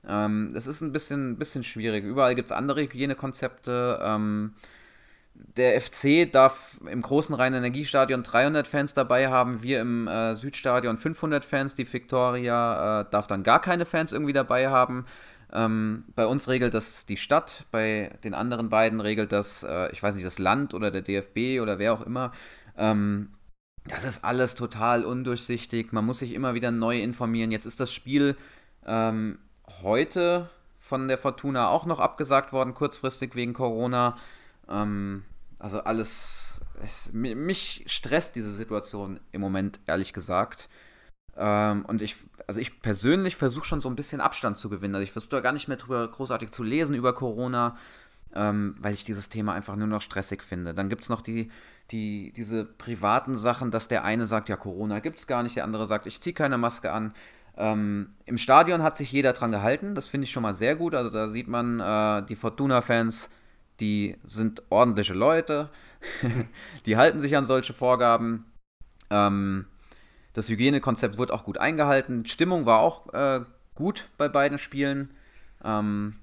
[0.07, 2.03] Ähm, es ist ein bisschen, bisschen schwierig.
[2.03, 3.99] Überall gibt es andere Hygienekonzepte.
[4.01, 4.53] Ähm,
[5.57, 11.43] der FC darf im großen Rhein-Energiestadion 300 Fans dabei haben, wir im äh, Südstadion 500
[11.43, 15.05] Fans, die Victoria äh, darf dann gar keine Fans irgendwie dabei haben.
[15.51, 20.01] Ähm, bei uns regelt das die Stadt, bei den anderen beiden regelt das, äh, ich
[20.01, 22.31] weiß nicht, das Land oder der DFB oder wer auch immer.
[22.77, 23.29] Ähm,
[23.87, 25.93] das ist alles total undurchsichtig.
[25.93, 27.51] Man muss sich immer wieder neu informieren.
[27.51, 28.35] Jetzt ist das Spiel
[28.85, 29.37] ähm,
[29.81, 30.49] heute
[30.79, 34.17] von der Fortuna auch noch abgesagt worden, kurzfristig wegen Corona.
[34.69, 35.23] Ähm,
[35.59, 40.69] also alles, es, mich stresst diese Situation im Moment, ehrlich gesagt.
[41.37, 42.15] Ähm, und ich,
[42.47, 44.95] also ich persönlich versuche schon so ein bisschen Abstand zu gewinnen.
[44.95, 47.77] Also ich versuche da gar nicht mehr drüber großartig zu lesen über Corona,
[48.33, 50.73] ähm, weil ich dieses Thema einfach nur noch stressig finde.
[50.73, 51.51] Dann gibt es noch die,
[51.91, 55.63] die, diese privaten Sachen, dass der eine sagt, ja, Corona gibt es gar nicht, der
[55.63, 57.13] andere sagt, ich ziehe keine Maske an.
[57.57, 60.93] Ähm, Im Stadion hat sich jeder dran gehalten, das finde ich schon mal sehr gut.
[60.93, 63.29] Also da sieht man, äh, die Fortuna-Fans,
[63.79, 65.69] die sind ordentliche Leute,
[66.85, 68.45] die halten sich an solche Vorgaben.
[69.09, 69.65] Ähm,
[70.33, 72.25] das Hygienekonzept wurde auch gut eingehalten.
[72.25, 73.41] Stimmung war auch äh,
[73.73, 75.13] gut bei beiden Spielen.
[75.63, 76.15] Ähm,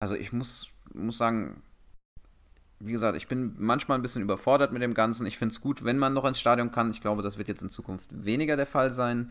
[0.00, 1.62] also ich muss, muss sagen,
[2.78, 5.26] wie gesagt, ich bin manchmal ein bisschen überfordert mit dem Ganzen.
[5.26, 6.90] Ich finde es gut, wenn man noch ins Stadion kann.
[6.90, 9.30] Ich glaube, das wird jetzt in Zukunft weniger der Fall sein.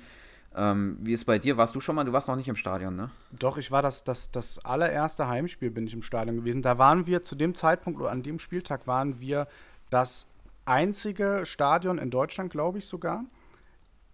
[0.59, 1.55] Ähm, wie ist bei dir?
[1.55, 2.03] Warst du schon mal?
[2.03, 3.09] Du warst noch nicht im Stadion, ne?
[3.31, 6.61] Doch, ich war das, das, das allererste Heimspiel, bin ich im Stadion gewesen.
[6.61, 9.47] Da waren wir zu dem Zeitpunkt oder an dem Spieltag waren wir
[9.89, 10.27] das
[10.65, 13.23] einzige Stadion in Deutschland, glaube ich sogar,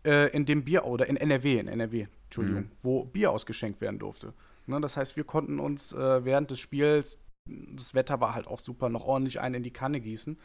[0.05, 2.71] äh, in dem Bier, oder in NRW, in NRW, Entschuldigung, mhm.
[2.83, 4.33] wo Bier ausgeschenkt werden durfte.
[4.67, 8.59] Ne, das heißt, wir konnten uns äh, während des Spiels das Wetter war halt auch
[8.59, 10.37] super, noch ordentlich einen in die Kanne gießen.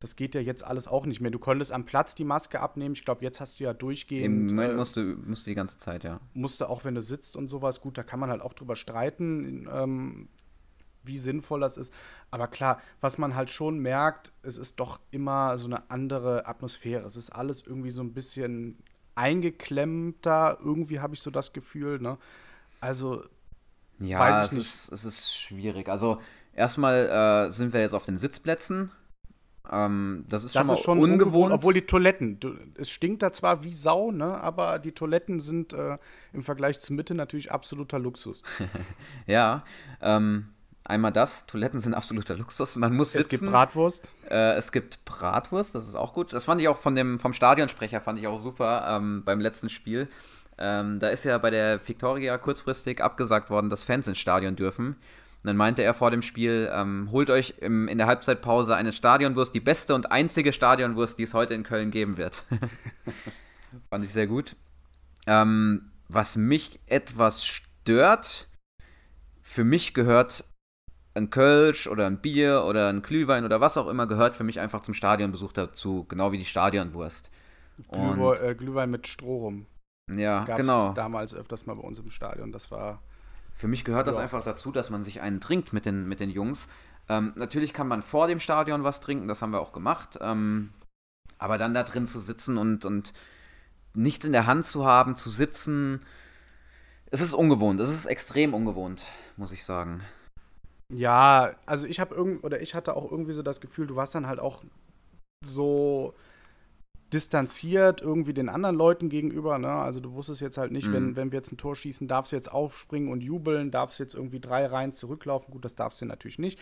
[0.00, 1.30] Das geht ja jetzt alles auch nicht mehr.
[1.30, 2.94] Du konntest am Platz die Maske abnehmen.
[2.94, 4.50] Ich glaube, jetzt hast du ja durchgehend.
[4.50, 6.20] Im Moment äh, musst, du, musst du die ganze Zeit, ja.
[6.34, 7.80] Musste auch, wenn du sitzt und sowas.
[7.80, 10.28] Gut, da kann man halt auch drüber streiten, ähm,
[11.02, 11.92] wie sinnvoll das ist.
[12.30, 17.06] Aber klar, was man halt schon merkt, es ist doch immer so eine andere Atmosphäre.
[17.06, 18.78] Es ist alles irgendwie so ein bisschen
[19.14, 20.58] eingeklemmter.
[20.62, 22.18] Irgendwie habe ich so das Gefühl, ne?
[22.80, 23.24] Also.
[24.00, 25.88] Ja, es, Ist, es ist schwierig.
[25.88, 26.18] Also
[26.56, 28.90] Erstmal äh, sind wir jetzt auf den Sitzplätzen.
[29.70, 31.22] Ähm, das ist das schon, ist schon ungewohnt.
[31.22, 31.52] ungewohnt.
[31.54, 35.72] Obwohl die Toiletten, du, es stinkt da zwar wie Sau, ne, aber die Toiletten sind
[35.72, 35.96] äh,
[36.32, 38.42] im Vergleich zur Mitte natürlich absoluter Luxus.
[39.26, 39.64] ja,
[40.02, 40.48] ähm,
[40.84, 42.76] einmal das, Toiletten sind absoluter Luxus.
[42.76, 43.34] Man muss sitzen.
[43.34, 44.08] Es gibt Bratwurst.
[44.28, 46.34] Äh, es gibt Bratwurst, das ist auch gut.
[46.34, 49.70] Das fand ich auch von dem, vom Stadionsprecher, fand ich auch super ähm, beim letzten
[49.70, 50.08] Spiel.
[50.58, 54.96] Ähm, da ist ja bei der Victoria kurzfristig abgesagt worden, dass Fans ins Stadion dürfen.
[55.44, 58.94] Und dann meinte er vor dem Spiel, ähm, holt euch im, in der Halbzeitpause eine
[58.94, 62.46] Stadionwurst, die beste und einzige Stadionwurst, die es heute in Köln geben wird.
[63.90, 64.56] Fand ich sehr gut.
[65.26, 68.48] Ähm, was mich etwas stört,
[69.42, 70.44] für mich gehört
[71.12, 74.60] ein Kölsch oder ein Bier oder ein Glühwein oder was auch immer gehört für mich
[74.60, 77.30] einfach zum Stadionbesuch dazu, genau wie die Stadionwurst.
[77.92, 79.66] Glühwe äh, Glühwein mit Stroh rum.
[80.10, 80.94] Ja, Gab's genau.
[80.94, 82.50] damals öfters mal bei uns im Stadion.
[82.50, 83.02] Das war
[83.54, 86.30] für mich gehört das einfach dazu, dass man sich einen trinkt mit den, mit den
[86.30, 86.66] Jungs.
[87.08, 90.18] Ähm, natürlich kann man vor dem Stadion was trinken, das haben wir auch gemacht.
[90.20, 90.70] Ähm,
[91.38, 93.12] aber dann da drin zu sitzen und, und
[93.94, 96.00] nichts in der Hand zu haben, zu sitzen,
[97.10, 97.80] es ist ungewohnt.
[97.80, 100.02] Es ist extrem ungewohnt, muss ich sagen.
[100.92, 104.14] Ja, also ich habe irgend oder ich hatte auch irgendwie so das Gefühl, du warst
[104.14, 104.64] dann halt auch
[105.44, 106.14] so
[107.14, 109.58] distanziert irgendwie den anderen Leuten gegenüber.
[109.58, 109.70] Ne?
[109.70, 110.92] Also du wusstest jetzt halt nicht, mhm.
[110.92, 114.02] wenn, wenn wir jetzt ein Tor schießen, darfst du jetzt aufspringen und jubeln, darfst du
[114.02, 115.52] jetzt irgendwie drei Reihen zurücklaufen.
[115.52, 116.58] Gut, das darfst du natürlich nicht.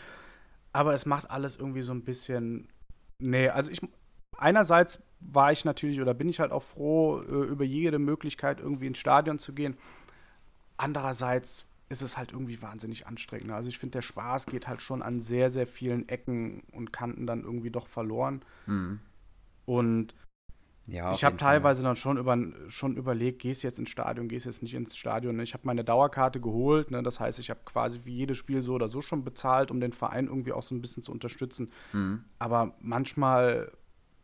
[0.73, 2.69] Aber es macht alles irgendwie so ein bisschen.
[3.19, 3.81] Nee, also ich.
[4.39, 8.87] Einerseits war ich natürlich oder bin ich halt auch froh äh, über jede Möglichkeit, irgendwie
[8.87, 9.77] ins Stadion zu gehen.
[10.79, 13.51] Andererseits ist es halt irgendwie wahnsinnig anstrengend.
[13.51, 17.27] Also ich finde, der Spaß geht halt schon an sehr, sehr vielen Ecken und Kanten
[17.27, 18.43] dann irgendwie doch verloren.
[18.67, 19.01] Mhm.
[19.67, 20.15] Und
[20.89, 22.37] ja, ich habe teilweise dann schon, über,
[22.69, 25.39] schon überlegt, gehst jetzt ins Stadion, gehst jetzt nicht ins Stadion.
[25.41, 27.03] Ich habe meine Dauerkarte geholt, ne?
[27.03, 29.93] das heißt, ich habe quasi wie jedes Spiel so oder so schon bezahlt, um den
[29.93, 31.71] Verein irgendwie auch so ein bisschen zu unterstützen.
[31.93, 32.25] Mhm.
[32.39, 33.71] Aber manchmal,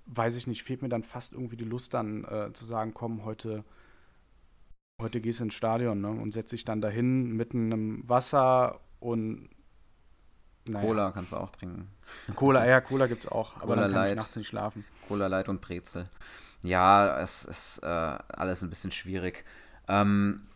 [0.07, 3.25] weiß ich nicht, fehlt mir dann fast irgendwie die Lust dann äh, zu sagen, komm,
[3.25, 3.65] heute,
[5.01, 6.11] heute gehst du ins Stadion ne?
[6.11, 9.49] und setze dich dann dahin mit einem Wasser und
[10.69, 10.87] naja.
[10.87, 11.89] Cola kannst du auch trinken.
[12.35, 14.11] Cola, ja, Cola gibt es auch, aber Cola dann kann Light.
[14.13, 14.85] ich nachts nicht schlafen.
[15.07, 16.09] Cola Light und Brezel.
[16.63, 19.45] Ja, es ist äh, alles ein bisschen schwierig.
[19.89, 20.47] Ähm,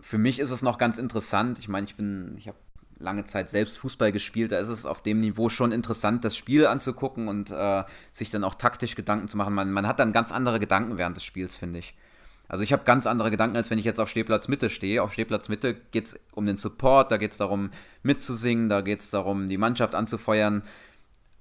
[0.00, 1.58] für mich ist es noch ganz interessant.
[1.58, 2.58] Ich meine, ich bin, ich habe
[2.98, 4.52] lange Zeit selbst Fußball gespielt.
[4.52, 8.44] Da ist es auf dem Niveau schon interessant, das Spiel anzugucken und äh, sich dann
[8.44, 9.54] auch taktisch Gedanken zu machen.
[9.54, 11.94] Man, man hat dann ganz andere Gedanken während des Spiels, finde ich.
[12.48, 15.02] Also ich habe ganz andere Gedanken, als wenn ich jetzt auf Stehplatz Mitte stehe.
[15.02, 17.70] Auf Stehplatz Mitte geht es um den Support, da geht es darum
[18.02, 20.62] mitzusingen, da geht es darum, die Mannschaft anzufeuern.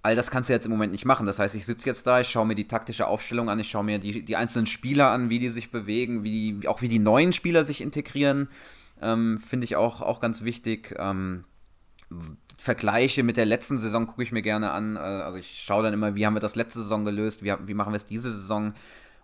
[0.02, 1.26] all das kannst du jetzt im Moment nicht machen.
[1.26, 3.84] Das heißt, ich sitze jetzt da, ich schaue mir die taktische Aufstellung an, ich schaue
[3.84, 7.00] mir die, die einzelnen Spieler an, wie die sich bewegen, wie die, auch wie die
[7.00, 8.50] neuen Spieler sich integrieren.
[9.02, 10.96] Ähm, Finde ich auch, auch ganz wichtig.
[10.98, 11.44] Ähm,
[12.58, 14.96] Vergleiche mit der letzten Saison gucke ich mir gerne an.
[14.96, 17.74] Äh, also ich schaue dann immer, wie haben wir das letzte Saison gelöst, wie, wie
[17.74, 18.74] machen wir es diese Saison.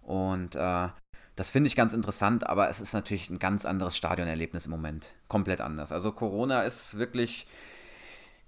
[0.01, 0.89] Und äh,
[1.35, 5.13] das finde ich ganz interessant, aber es ist natürlich ein ganz anderes Stadionerlebnis im Moment.
[5.27, 5.91] Komplett anders.
[5.91, 7.47] Also Corona ist wirklich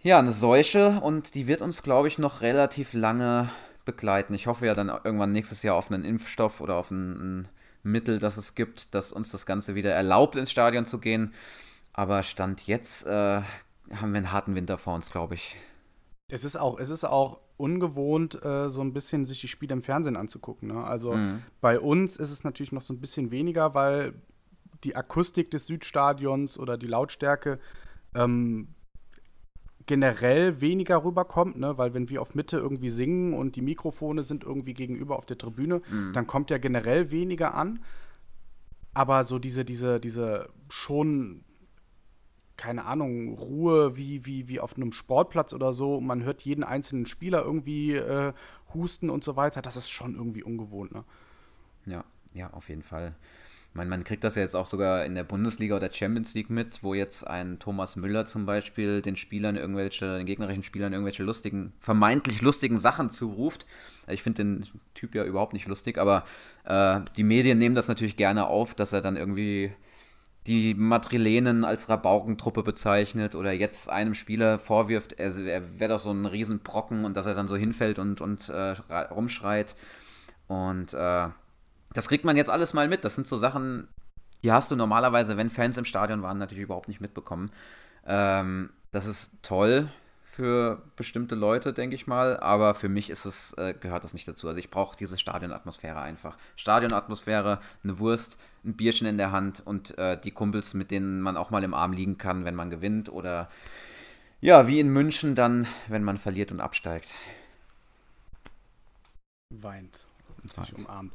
[0.02, 3.50] ja, eine Seuche und die wird uns, glaube ich, noch relativ lange
[3.86, 4.34] begleiten.
[4.34, 7.48] Ich hoffe ja dann irgendwann nächstes Jahr auf einen Impfstoff oder auf ein, ein
[7.84, 11.34] Mittel, das es gibt, das uns das Ganze wieder erlaubt, ins Stadion zu gehen.
[11.94, 13.42] Aber Stand jetzt äh,
[13.94, 15.56] haben wir einen harten Winter vor uns, glaube ich.
[16.30, 19.84] Es ist auch, es ist auch ungewohnt, äh, so ein bisschen sich die Spiele im
[19.84, 20.70] Fernsehen anzugucken.
[20.70, 20.84] Ne?
[20.84, 21.44] Also mhm.
[21.62, 24.14] bei uns ist es natürlich noch so ein bisschen weniger, weil
[24.84, 27.60] die Akustik des Südstadions oder die Lautstärke
[28.16, 28.70] ähm,
[29.86, 31.78] generell weniger rüberkommt, ne?
[31.78, 35.38] weil wenn wir auf Mitte irgendwie singen und die Mikrofone sind irgendwie gegenüber auf der
[35.38, 36.14] Tribüne, mhm.
[36.14, 37.80] dann kommt ja generell weniger an.
[38.94, 41.44] Aber so diese, diese, diese schon,
[42.58, 47.06] keine Ahnung, Ruhe wie, wie, wie auf einem Sportplatz oder so, man hört jeden einzelnen
[47.06, 48.34] Spieler irgendwie äh,
[48.74, 50.94] husten und so weiter, das ist schon irgendwie ungewohnt.
[50.94, 51.04] Ne?
[51.86, 53.16] Ja, ja, auf jeden Fall.
[53.76, 56.84] Man, man kriegt das ja jetzt auch sogar in der Bundesliga oder Champions League mit,
[56.84, 61.74] wo jetzt ein Thomas Müller zum Beispiel den Spielern irgendwelche, den gegnerischen Spielern irgendwelche lustigen,
[61.80, 63.66] vermeintlich lustigen Sachen zuruft.
[64.08, 66.24] Ich finde den Typ ja überhaupt nicht lustig, aber
[66.66, 69.72] äh, die Medien nehmen das natürlich gerne auf, dass er dann irgendwie
[70.48, 76.12] die Matrilenen als Rabaukentruppe bezeichnet oder jetzt einem Spieler vorwirft, er, er wäre doch so
[76.12, 78.76] ein Riesenbrocken und dass er dann so hinfällt und, und äh,
[79.12, 79.76] rumschreit.
[80.48, 81.28] Und äh,
[81.94, 83.06] das kriegt man jetzt alles mal mit.
[83.06, 83.88] Das sind so Sachen,
[84.44, 87.52] die hast du normalerweise, wenn Fans im Stadion waren, natürlich überhaupt nicht mitbekommen.
[88.06, 89.90] Ähm, das ist toll
[90.34, 94.28] für bestimmte Leute, denke ich mal, aber für mich ist es, äh, gehört das nicht
[94.28, 94.48] dazu.
[94.48, 96.38] Also ich brauche diese Stadionatmosphäre einfach.
[96.56, 101.38] Stadionatmosphäre, eine Wurst, ein Bierchen in der Hand und äh, die Kumpels, mit denen man
[101.38, 103.48] auch mal im Arm liegen kann, wenn man gewinnt oder
[104.42, 107.14] ja, wie in München dann, wenn man verliert und absteigt.
[109.52, 110.06] Weint
[110.42, 111.14] und sich umarmt.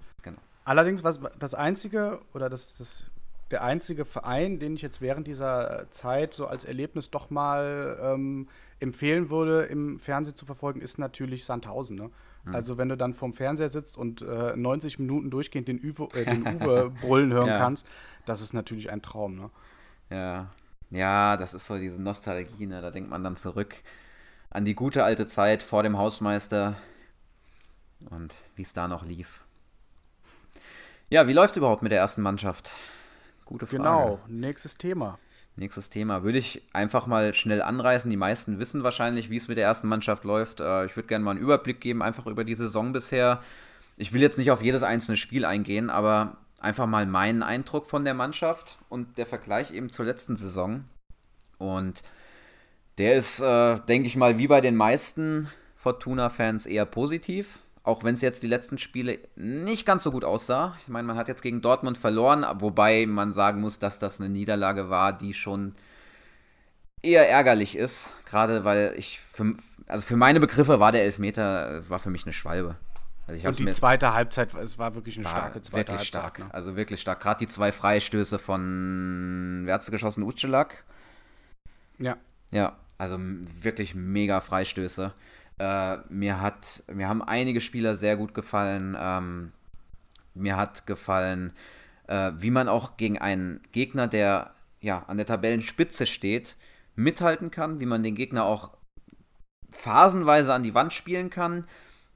[0.65, 3.05] Allerdings, was das einzige oder das, das,
[3.51, 8.49] der einzige Verein, den ich jetzt während dieser Zeit so als Erlebnis doch mal ähm,
[8.81, 11.97] empfehlen würde, im Fernsehen zu verfolgen, ist natürlich Sandhausen.
[11.97, 12.11] Ne?
[12.45, 12.55] Mhm.
[12.55, 16.25] Also wenn du dann vorm Fernseher sitzt und äh, 90 Minuten durchgehend den Uwe, äh,
[16.25, 17.59] den Uwe brüllen hören ja.
[17.59, 17.87] kannst,
[18.27, 19.35] das ist natürlich ein Traum.
[19.35, 19.51] Ne?
[20.11, 20.51] Ja.
[20.91, 22.67] ja, das ist so diese Nostalgie.
[22.67, 22.81] Ne?
[22.81, 23.77] Da denkt man dann zurück
[24.51, 26.77] an die gute alte Zeit vor dem Hausmeister
[28.11, 29.45] und wie es da noch lief.
[31.11, 32.71] Ja, wie läuft es überhaupt mit der ersten Mannschaft?
[33.45, 33.79] Gute Frage.
[33.79, 35.19] Genau, nächstes Thema.
[35.59, 36.23] Nächstes Thema.
[36.23, 38.09] Würde ich einfach mal schnell anreißen.
[38.09, 40.61] Die meisten wissen wahrscheinlich, wie es mit der ersten Mannschaft läuft.
[40.61, 43.41] Äh, ich würde gerne mal einen Überblick geben, einfach über die Saison bisher.
[43.97, 48.05] Ich will jetzt nicht auf jedes einzelne Spiel eingehen, aber einfach mal meinen Eindruck von
[48.05, 50.85] der Mannschaft und der Vergleich eben zur letzten Saison.
[51.59, 52.05] Und
[52.99, 57.59] der ist, äh, denke ich mal, wie bei den meisten Fortuna-Fans eher positiv.
[57.89, 60.77] Auch wenn es jetzt die letzten Spiele nicht ganz so gut aussah.
[60.83, 64.29] Ich meine, man hat jetzt gegen Dortmund verloren, wobei man sagen muss, dass das eine
[64.29, 65.73] Niederlage war, die schon
[67.01, 68.27] eher ärgerlich ist.
[68.27, 69.55] Gerade weil ich, für,
[69.87, 72.77] also für meine Begriffe war der Elfmeter, war für mich eine Schwalbe.
[73.27, 76.07] Also und die zweite Halbzeit, es war wirklich eine starke zweite wirklich Halbzeit.
[76.07, 76.49] Stark, ne?
[76.53, 77.21] Also wirklich stark.
[77.21, 80.25] Gerade die zwei Freistöße von, wer hat sie geschossen?
[80.25, 80.85] Uccelak?
[81.99, 82.19] Ja.
[82.53, 85.15] Ja, also wirklich mega Freistöße.
[85.59, 88.97] Äh, mir, hat, mir haben einige Spieler sehr gut gefallen.
[88.99, 89.53] Ähm,
[90.35, 91.53] mir hat gefallen,
[92.07, 96.57] äh, wie man auch gegen einen Gegner, der ja an der Tabellenspitze steht,
[96.95, 98.71] mithalten kann, wie man den Gegner auch
[99.71, 101.65] phasenweise an die Wand spielen kann.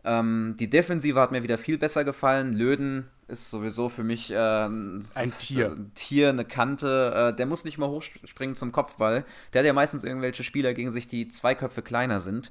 [0.05, 2.53] Ähm, die Defensive hat mir wieder viel besser gefallen.
[2.55, 5.03] Löden ist sowieso für mich äh, ein
[5.39, 5.73] Tier.
[5.73, 7.31] Ein Tier, eine Kante.
[7.33, 9.25] Äh, der muss nicht mal hochspringen zum Kopfball.
[9.53, 12.51] Der hat ja meistens irgendwelche Spieler gegen sich, die zwei Köpfe kleiner sind.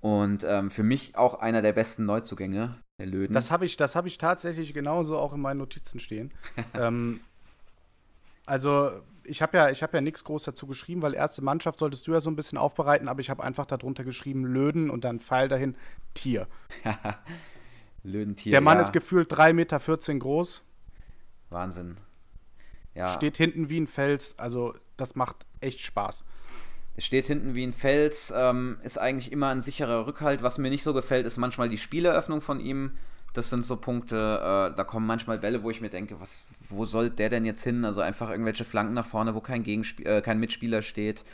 [0.00, 3.34] Und ähm, für mich auch einer der besten Neuzugänge, der Löden.
[3.34, 6.32] Das habe ich, hab ich tatsächlich genauso auch in meinen Notizen stehen.
[6.74, 7.20] ähm,
[8.46, 8.90] also,
[9.24, 12.20] ich habe ja, hab ja nichts groß dazu geschrieben, weil erste Mannschaft solltest du ja
[12.20, 15.76] so ein bisschen aufbereiten, aber ich habe einfach darunter geschrieben Löden und dann Pfeil dahin
[16.14, 16.48] Tier.
[18.02, 18.52] Löden-Tier.
[18.52, 18.82] Der Mann ja.
[18.82, 19.78] ist gefühlt 3,14 Meter
[20.18, 20.62] groß.
[21.50, 21.96] Wahnsinn.
[22.94, 23.08] Ja.
[23.10, 26.24] Steht hinten wie ein Fels, also das macht echt Spaß.
[27.00, 30.42] Steht hinten wie ein Fels, ähm, ist eigentlich immer ein sicherer Rückhalt.
[30.42, 32.92] Was mir nicht so gefällt, ist manchmal die Spieleröffnung von ihm.
[33.32, 36.84] Das sind so Punkte, äh, da kommen manchmal Bälle, wo ich mir denke, was, wo
[36.84, 37.84] soll der denn jetzt hin?
[37.84, 41.24] Also einfach irgendwelche Flanken nach vorne, wo kein, Gegenspiel, äh, kein Mitspieler steht.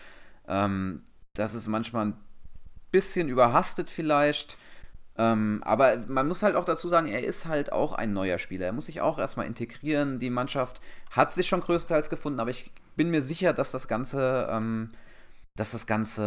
[0.47, 1.03] Ähm,
[1.35, 2.17] das ist manchmal ein
[2.93, 4.57] bisschen überhastet vielleicht.
[5.19, 8.67] Ähm, aber man muss halt auch dazu sagen, er ist halt auch ein neuer Spieler.
[8.67, 10.19] Er muss sich auch erstmal integrieren.
[10.19, 14.49] Die Mannschaft hat sich schon größtenteils gefunden, aber ich bin mir sicher, dass das Ganze,
[14.51, 14.91] ähm,
[15.57, 16.23] dass das Ganze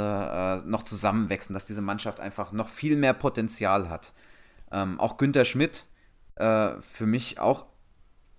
[0.63, 4.13] äh, noch zusammenwächst und dass diese Mannschaft einfach noch viel mehr Potenzial hat.
[4.71, 5.85] Ähm, auch Günther Schmidt,
[6.35, 7.65] äh, für mich auch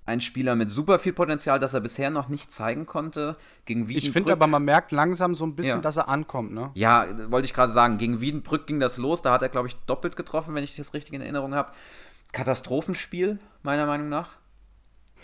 [0.07, 3.37] ein Spieler mit super viel Potenzial, das er bisher noch nicht zeigen konnte.
[3.65, 4.05] Gegen Wiedenbrück.
[4.05, 5.81] Ich finde aber, man merkt langsam so ein bisschen, ja.
[5.81, 6.71] dass er ankommt, ne?
[6.75, 7.99] Ja, wollte ich gerade sagen.
[7.99, 9.23] Gegen Wiedenbrück ging das los.
[9.23, 11.73] Da hat er, glaube ich, doppelt getroffen, wenn ich das richtig in Erinnerung habe.
[12.33, 14.39] Katastrophenspiel, meiner Meinung nach.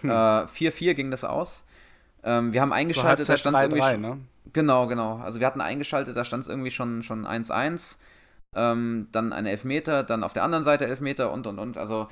[0.02, 0.88] 4-4 hm.
[0.88, 1.64] äh, ging das aus.
[2.26, 3.80] Ähm, wir haben eingeschaltet, da stand es irgendwie.
[3.80, 4.18] 3, ne?
[4.52, 5.18] Genau, genau.
[5.18, 7.98] Also wir hatten eingeschaltet, da stand es irgendwie schon 1-1.
[8.54, 11.78] Ähm, dann eine Elfmeter, dann auf der anderen Seite Elfmeter und und und.
[11.78, 12.08] Also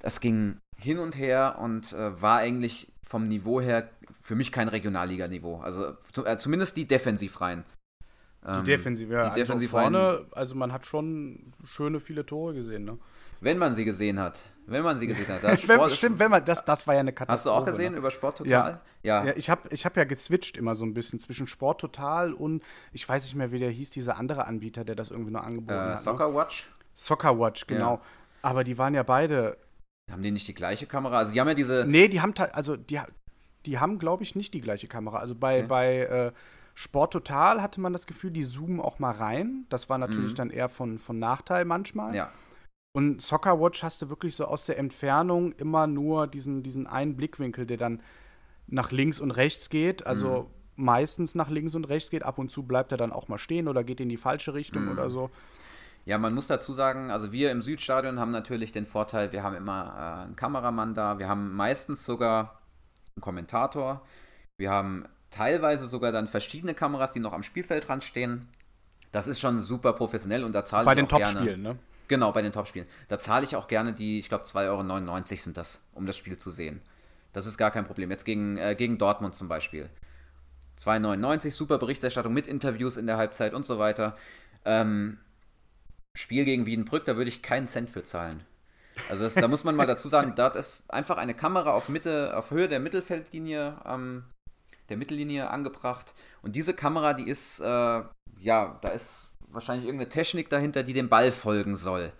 [0.00, 3.88] es ging hin und her und äh, war eigentlich vom Niveau her
[4.20, 5.60] für mich kein Regionalliga-Niveau.
[5.60, 5.94] Also
[6.24, 7.64] äh, zumindest die Defensivreihen.
[8.44, 9.28] Die ähm, Defensiv, ja.
[9.28, 12.98] Die Defensiv also vorne, also man hat schon schöne viele Tore gesehen, ne?
[13.42, 14.44] Wenn man sie gesehen hat.
[14.66, 15.42] Wenn man sie gesehen hat.
[15.68, 17.32] wenn, stimmt, wenn man, das, das war ja eine Katastrophe.
[17.32, 17.98] Hast du auch gesehen ne?
[17.98, 18.50] über Sport Total?
[18.50, 18.80] Ja.
[19.02, 19.24] ja.
[19.26, 22.62] ja ich habe ich hab ja gezwitscht immer so ein bisschen zwischen Sport Total und
[22.92, 25.72] ich weiß nicht mehr, wie der hieß, dieser andere Anbieter, der das irgendwie nur angeboten
[25.72, 25.88] äh, hat.
[25.90, 25.96] Ne?
[25.96, 26.72] Soccer Watch?
[26.92, 27.94] Soccer Watch, genau.
[27.94, 28.00] Ja.
[28.42, 29.56] Aber die waren ja beide
[30.10, 31.18] haben die nicht die gleiche Kamera?
[31.18, 31.84] Also die haben ja diese.
[31.86, 33.00] Nee, die haben also die,
[33.66, 35.18] die haben, glaube ich, nicht die gleiche Kamera.
[35.18, 35.66] Also bei, okay.
[35.66, 36.32] bei äh,
[36.74, 39.66] Sport Total hatte man das Gefühl, die zoomen auch mal rein.
[39.68, 40.36] Das war natürlich mhm.
[40.36, 42.14] dann eher von, von Nachteil manchmal.
[42.14, 42.30] Ja.
[42.92, 47.16] Und Soccer Watch hast du wirklich so aus der Entfernung immer nur diesen, diesen einen
[47.16, 48.02] Blickwinkel, der dann
[48.66, 50.06] nach links und rechts geht.
[50.06, 50.84] Also mhm.
[50.84, 52.22] meistens nach links und rechts geht.
[52.22, 54.84] Ab und zu bleibt er dann auch mal stehen oder geht in die falsche Richtung
[54.84, 54.92] mhm.
[54.92, 55.30] oder so.
[56.04, 59.54] Ja, man muss dazu sagen, also wir im Südstadion haben natürlich den Vorteil, wir haben
[59.54, 62.60] immer äh, einen Kameramann da, wir haben meistens sogar
[63.14, 64.02] einen Kommentator,
[64.58, 68.48] wir haben teilweise sogar dann verschiedene Kameras, die noch am Spielfeldrand stehen.
[69.12, 71.06] Das ist schon super professionell und da zahle ich auch gerne.
[71.08, 71.78] Bei den Topspielen, ne?
[72.12, 72.86] Genau, bei den Topspielen.
[73.08, 76.36] Da zahle ich auch gerne die, ich glaube 2,99 Euro sind das, um das Spiel
[76.36, 76.82] zu sehen.
[77.32, 78.10] Das ist gar kein Problem.
[78.10, 79.88] Jetzt gegen, äh, gegen Dortmund zum Beispiel.
[80.78, 84.14] 2,99, super Berichterstattung mit Interviews in der Halbzeit und so weiter.
[84.66, 85.20] Ähm,
[86.14, 88.44] Spiel gegen Wiedenbrück, da würde ich keinen Cent für zahlen.
[89.08, 92.36] Also das, da muss man mal dazu sagen, da ist einfach eine Kamera auf Mitte,
[92.36, 94.24] auf Höhe der Mittelfeldlinie, ähm,
[94.90, 96.12] der Mittellinie angebracht.
[96.42, 101.08] Und diese Kamera, die ist, äh, ja, da ist wahrscheinlich irgendeine Technik dahinter, die dem
[101.08, 102.12] Ball folgen soll.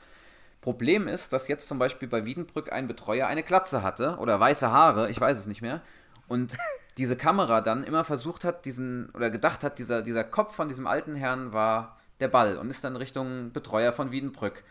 [0.60, 4.70] Problem ist, dass jetzt zum Beispiel bei Wiedenbrück ein Betreuer eine Glatze hatte oder weiße
[4.70, 5.82] Haare, ich weiß es nicht mehr.
[6.28, 6.56] Und
[6.98, 10.86] diese Kamera dann immer versucht hat, diesen, oder gedacht hat, dieser, dieser Kopf von diesem
[10.86, 14.62] alten Herrn war der Ball und ist dann Richtung Betreuer von Wiedenbrück.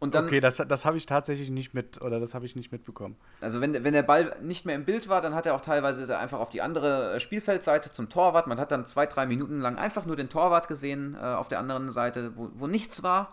[0.00, 3.16] Dann, okay, das, das habe ich tatsächlich nicht mit, oder das habe ich nicht mitbekommen.
[3.40, 6.02] Also wenn, wenn der Ball nicht mehr im Bild war, dann hat er auch teilweise
[6.02, 8.46] ist er einfach auf die andere äh, Spielfeldseite zum Torwart.
[8.46, 11.58] Man hat dann zwei, drei Minuten lang einfach nur den Torwart gesehen äh, auf der
[11.58, 13.32] anderen Seite, wo, wo nichts war.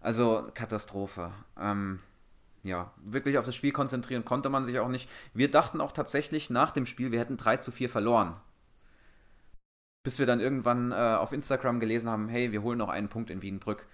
[0.00, 1.30] Also Katastrophe.
[1.60, 1.98] Ähm,
[2.62, 5.10] ja, wirklich auf das Spiel konzentrieren konnte man sich auch nicht.
[5.34, 8.34] Wir dachten auch tatsächlich nach dem Spiel, wir hätten 3 zu 4 verloren
[10.08, 13.28] bis wir dann irgendwann äh, auf Instagram gelesen haben, hey, wir holen noch einen Punkt
[13.28, 13.86] in Wienbrück.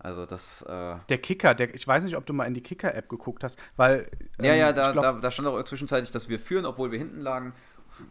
[0.00, 0.62] Also das.
[0.62, 3.58] Äh der Kicker, der, ich weiß nicht, ob du mal in die Kicker-App geguckt hast,
[3.76, 4.10] weil.
[4.38, 6.98] Ähm, ja, ja, da, glaub, da, da, stand auch zwischenzeitlich, dass wir führen, obwohl wir
[6.98, 7.52] hinten lagen.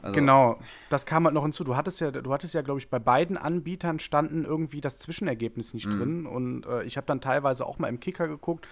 [0.03, 1.63] Also genau, das kam halt noch hinzu.
[1.63, 5.73] Du hattest ja, du hattest ja, glaube ich, bei beiden Anbietern standen irgendwie das Zwischenergebnis
[5.73, 5.97] nicht mhm.
[5.97, 6.25] drin.
[6.27, 8.67] Und äh, ich habe dann teilweise auch mal im Kicker geguckt,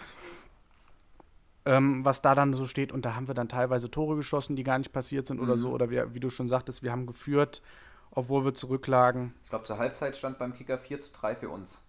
[1.66, 2.92] ähm, was da dann so steht.
[2.92, 5.44] Und da haben wir dann teilweise Tore geschossen, die gar nicht passiert sind mhm.
[5.44, 5.72] oder so.
[5.72, 7.64] Oder wir, wie du schon sagtest, wir haben geführt
[8.12, 9.36] obwohl wir zurücklagen.
[9.44, 11.87] Ich glaube, zur Halbzeit stand beim Kicker 4 zu 3 für uns,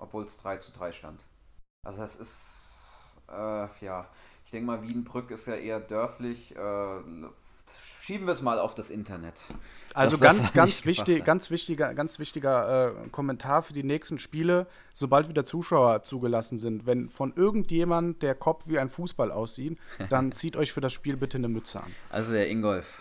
[0.00, 1.24] obwohl es 3 zu 3 stand.
[1.86, 4.08] Also das ist, äh, ja,
[4.44, 6.56] ich denke mal, Wiedenbrück ist ja eher dörflich.
[6.56, 7.00] Äh,
[8.10, 9.46] schieben wir es mal auf das Internet.
[9.94, 15.28] Also ganz, ganz wichtig, ganz wichtiger, ganz wichtiger äh, Kommentar für die nächsten Spiele, sobald
[15.28, 16.86] wieder Zuschauer zugelassen sind.
[16.86, 21.16] Wenn von irgendjemand der Kopf wie ein Fußball aussieht, dann zieht euch für das Spiel
[21.16, 21.94] bitte eine Mütze an.
[22.10, 23.00] Also der Ingolf,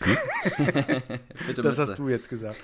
[1.56, 2.60] das hast du jetzt gesagt.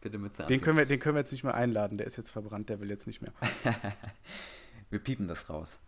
[0.00, 2.30] Bitte Mütze den können, wir, den können wir jetzt nicht mehr einladen, der ist jetzt
[2.30, 3.32] verbrannt, der will jetzt nicht mehr.
[4.90, 5.78] wir piepen das raus.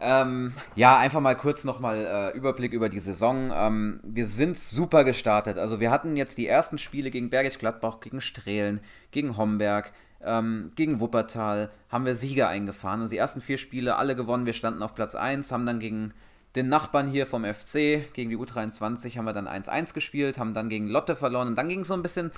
[0.00, 3.52] Ähm, ja, einfach mal kurz nochmal äh, Überblick über die Saison.
[3.54, 5.56] Ähm, wir sind super gestartet.
[5.56, 8.80] Also wir hatten jetzt die ersten Spiele gegen Bergisch Gladbach, gegen Strehlen,
[9.12, 13.02] gegen Homberg, ähm, gegen Wuppertal, haben wir Sieger eingefahren.
[13.02, 14.46] Also die ersten vier Spiele alle gewonnen.
[14.46, 16.12] Wir standen auf Platz 1, haben dann gegen
[16.56, 18.12] den Nachbarn hier vom FC.
[18.12, 21.68] Gegen die U23 haben wir dann 1-1 gespielt, haben dann gegen Lotte verloren und dann
[21.68, 22.32] ging es so ein bisschen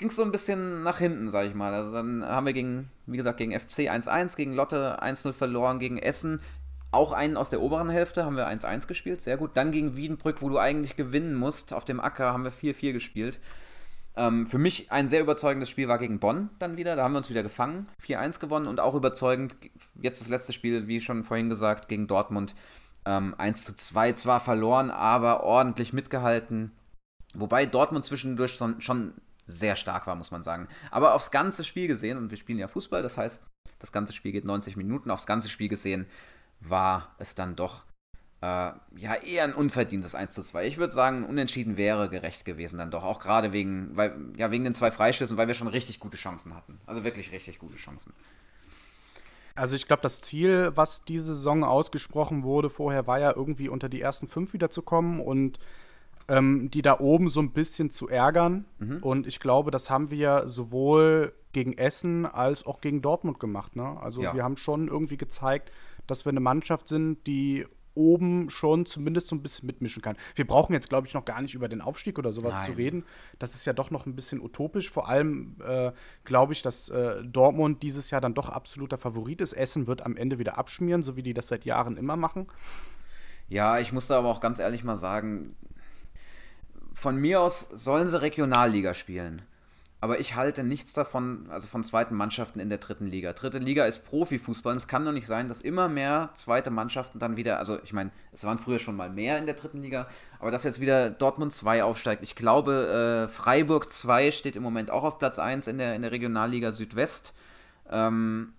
[0.00, 1.72] ging es so ein bisschen nach hinten, sag ich mal.
[1.72, 5.98] Also dann haben wir gegen, wie gesagt, gegen FC 1-1, gegen Lotte 1-0 verloren, gegen
[5.98, 6.40] Essen
[6.92, 9.56] auch einen aus der oberen Hälfte haben wir 1-1 gespielt, sehr gut.
[9.56, 13.38] Dann gegen Wiedenbrück, wo du eigentlich gewinnen musst, auf dem Acker haben wir 4-4 gespielt.
[14.16, 16.96] Ähm, für mich ein sehr überzeugendes Spiel war gegen Bonn dann wieder.
[16.96, 17.86] Da haben wir uns wieder gefangen.
[18.04, 19.54] 4-1 gewonnen und auch überzeugend.
[20.02, 22.56] Jetzt das letzte Spiel, wie schon vorhin gesagt, gegen Dortmund.
[23.04, 26.72] Ähm, 1 zu 2 zwar verloren, aber ordentlich mitgehalten.
[27.34, 29.14] Wobei Dortmund zwischendurch schon
[29.50, 30.68] sehr stark war, muss man sagen.
[30.90, 33.44] Aber aufs ganze Spiel gesehen, und wir spielen ja Fußball, das heißt,
[33.78, 36.06] das ganze Spiel geht 90 Minuten, aufs ganze Spiel gesehen
[36.60, 37.84] war es dann doch
[38.42, 40.66] äh, ja eher ein unverdientes 1 zu 2.
[40.66, 43.04] Ich würde sagen, unentschieden wäre gerecht gewesen dann doch.
[43.04, 46.54] Auch gerade wegen, weil, ja, wegen den zwei Freischüssen, weil wir schon richtig gute Chancen
[46.54, 46.80] hatten.
[46.86, 48.12] Also wirklich richtig gute Chancen.
[49.54, 53.88] Also ich glaube, das Ziel, was diese Saison ausgesprochen wurde vorher, war ja irgendwie unter
[53.88, 55.58] die ersten fünf wiederzukommen und
[56.30, 58.64] ähm, die da oben so ein bisschen zu ärgern.
[58.78, 58.98] Mhm.
[59.02, 63.74] Und ich glaube, das haben wir sowohl gegen Essen als auch gegen Dortmund gemacht.
[63.74, 63.98] Ne?
[64.00, 64.32] Also ja.
[64.32, 65.72] wir haben schon irgendwie gezeigt,
[66.06, 70.16] dass wir eine Mannschaft sind, die oben schon zumindest so ein bisschen mitmischen kann.
[70.36, 72.66] Wir brauchen jetzt, glaube ich, noch gar nicht über den Aufstieg oder sowas Nein.
[72.66, 73.04] zu reden.
[73.40, 74.88] Das ist ja doch noch ein bisschen utopisch.
[74.88, 75.90] Vor allem äh,
[76.22, 79.52] glaube ich, dass äh, Dortmund dieses Jahr dann doch absoluter Favorit ist.
[79.52, 82.46] Essen wird am Ende wieder abschmieren, so wie die das seit Jahren immer machen.
[83.48, 85.56] Ja, ich muss da aber auch ganz ehrlich mal sagen,
[87.00, 89.42] von mir aus sollen sie Regionalliga spielen.
[90.02, 93.34] Aber ich halte nichts davon, also von zweiten Mannschaften in der dritten Liga.
[93.34, 97.18] Dritte Liga ist Profifußball und es kann doch nicht sein, dass immer mehr zweite Mannschaften
[97.18, 100.08] dann wieder, also ich meine, es waren früher schon mal mehr in der dritten Liga,
[100.38, 102.22] aber dass jetzt wieder Dortmund 2 aufsteigt.
[102.22, 106.02] Ich glaube, äh, Freiburg 2 steht im Moment auch auf Platz 1 in der, in
[106.02, 107.34] der Regionalliga Südwest.
[107.90, 108.54] Ähm,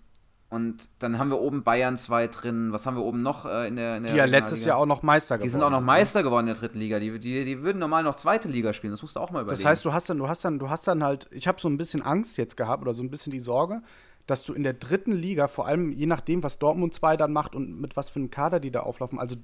[0.52, 2.72] und dann haben wir oben Bayern 2 drin.
[2.74, 4.84] Was haben wir oben noch äh, in der, in der Die ja letztes Jahr auch
[4.84, 5.46] noch Meister geworden.
[5.46, 5.86] Die sind auch noch ne?
[5.86, 6.98] Meister geworden in der dritten Liga.
[6.98, 8.90] Die, die, die würden normal noch zweite Liga spielen.
[8.90, 9.62] Das musst du auch mal überlegen.
[9.62, 11.70] Das heißt, du hast dann, du hast dann, du hast dann halt, ich habe so
[11.70, 13.80] ein bisschen Angst jetzt gehabt oder so ein bisschen die Sorge,
[14.26, 17.54] dass du in der dritten Liga, vor allem je nachdem, was Dortmund 2 dann macht
[17.54, 19.18] und mit was für einem Kader die da auflaufen.
[19.18, 19.36] Also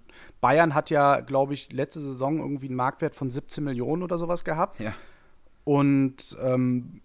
[0.43, 4.45] Bayern hat ja, glaube ich, letzte Saison irgendwie einen Marktwert von 17 Millionen oder sowas
[4.45, 4.79] gehabt.
[4.79, 4.93] Ja.
[5.65, 7.01] Und ähm,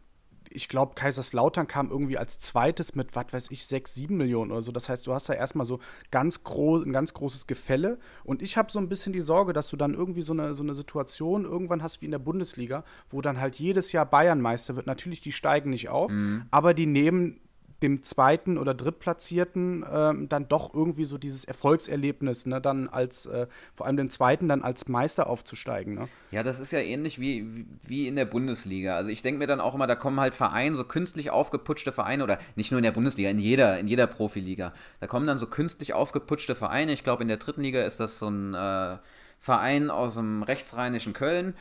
[0.55, 4.61] ich glaube, Kaiserslautern kam irgendwie als zweites mit, was weiß ich, sechs, sieben Millionen oder
[4.61, 4.71] so.
[4.71, 5.79] Das heißt, du hast da erstmal so
[6.11, 7.99] ganz groß, ein ganz großes Gefälle.
[8.23, 10.63] Und ich habe so ein bisschen die Sorge, dass du dann irgendwie so eine, so
[10.63, 14.75] eine Situation irgendwann hast wie in der Bundesliga, wo dann halt jedes Jahr Bayern Meister
[14.75, 14.87] wird.
[14.87, 16.45] Natürlich, die steigen nicht auf, mhm.
[16.51, 17.39] aber die nehmen
[17.83, 23.47] dem zweiten oder drittplatzierten ähm, dann doch irgendwie so dieses Erfolgserlebnis, ne, dann als, äh,
[23.75, 25.95] vor allem dem zweiten dann als Meister aufzusteigen.
[25.95, 26.07] Ne?
[26.31, 28.95] Ja, das ist ja ähnlich wie, wie in der Bundesliga.
[28.95, 32.23] Also ich denke mir dann auch immer, da kommen halt Vereine, so künstlich aufgeputschte Vereine,
[32.23, 34.73] oder nicht nur in der Bundesliga, in jeder, in jeder Profiliga.
[35.01, 36.93] Da kommen dann so künstlich aufgeputschte Vereine.
[36.93, 38.97] Ich glaube, in der dritten Liga ist das so ein äh,
[39.43, 41.53] Verein aus dem rechtsrheinischen Köln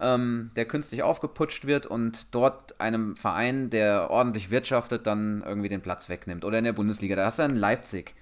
[0.00, 5.82] ähm, der künstlich aufgeputscht wird und dort einem Verein, der ordentlich wirtschaftet, dann irgendwie den
[5.82, 6.44] Platz wegnimmt.
[6.44, 8.14] Oder in der Bundesliga, da hast du dann Leipzig.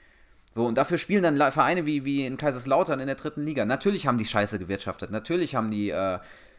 [0.54, 3.64] So, und dafür spielen dann Vereine wie, wie in Kaiserslautern in der dritten Liga.
[3.64, 6.18] Natürlich haben die scheiße gewirtschaftet, natürlich haben die äh,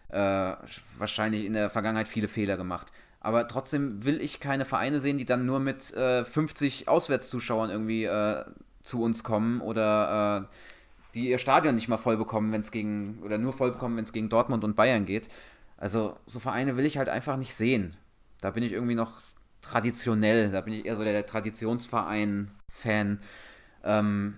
[0.10, 0.56] äh,
[0.98, 2.88] wahrscheinlich in der Vergangenheit viele Fehler gemacht.
[3.20, 8.06] Aber trotzdem will ich keine Vereine sehen, die dann nur mit äh, 50 Auswärtszuschauern irgendwie
[8.06, 8.46] äh,
[8.84, 10.56] zu uns kommen oder äh,
[11.16, 14.04] die ihr Stadion nicht mal voll bekommen, wenn es gegen, oder nur voll bekommen, wenn
[14.04, 15.30] es gegen Dortmund und Bayern geht.
[15.78, 17.96] Also so Vereine will ich halt einfach nicht sehen.
[18.42, 19.22] Da bin ich irgendwie noch
[19.62, 23.20] traditionell, da bin ich eher so der, der Traditionsverein-Fan.
[23.84, 24.38] Ähm,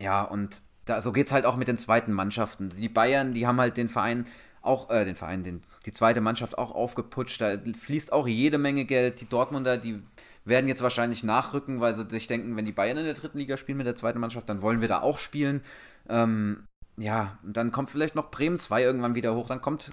[0.00, 2.70] ja, und da, so es halt auch mit den zweiten Mannschaften.
[2.70, 4.26] Die Bayern, die haben halt den Verein
[4.62, 7.40] auch, äh, den Verein, den, die zweite Mannschaft auch aufgeputscht.
[7.40, 9.20] Da fließt auch jede Menge Geld.
[9.20, 10.02] Die Dortmunder, die
[10.44, 13.56] werden jetzt wahrscheinlich nachrücken, weil sie sich denken, wenn die Bayern in der dritten Liga
[13.56, 15.62] spielen mit der zweiten Mannschaft, dann wollen wir da auch spielen.
[16.08, 16.64] Ähm,
[16.96, 19.90] ja, dann kommt vielleicht noch Bremen 2 irgendwann wieder hoch, dann kommt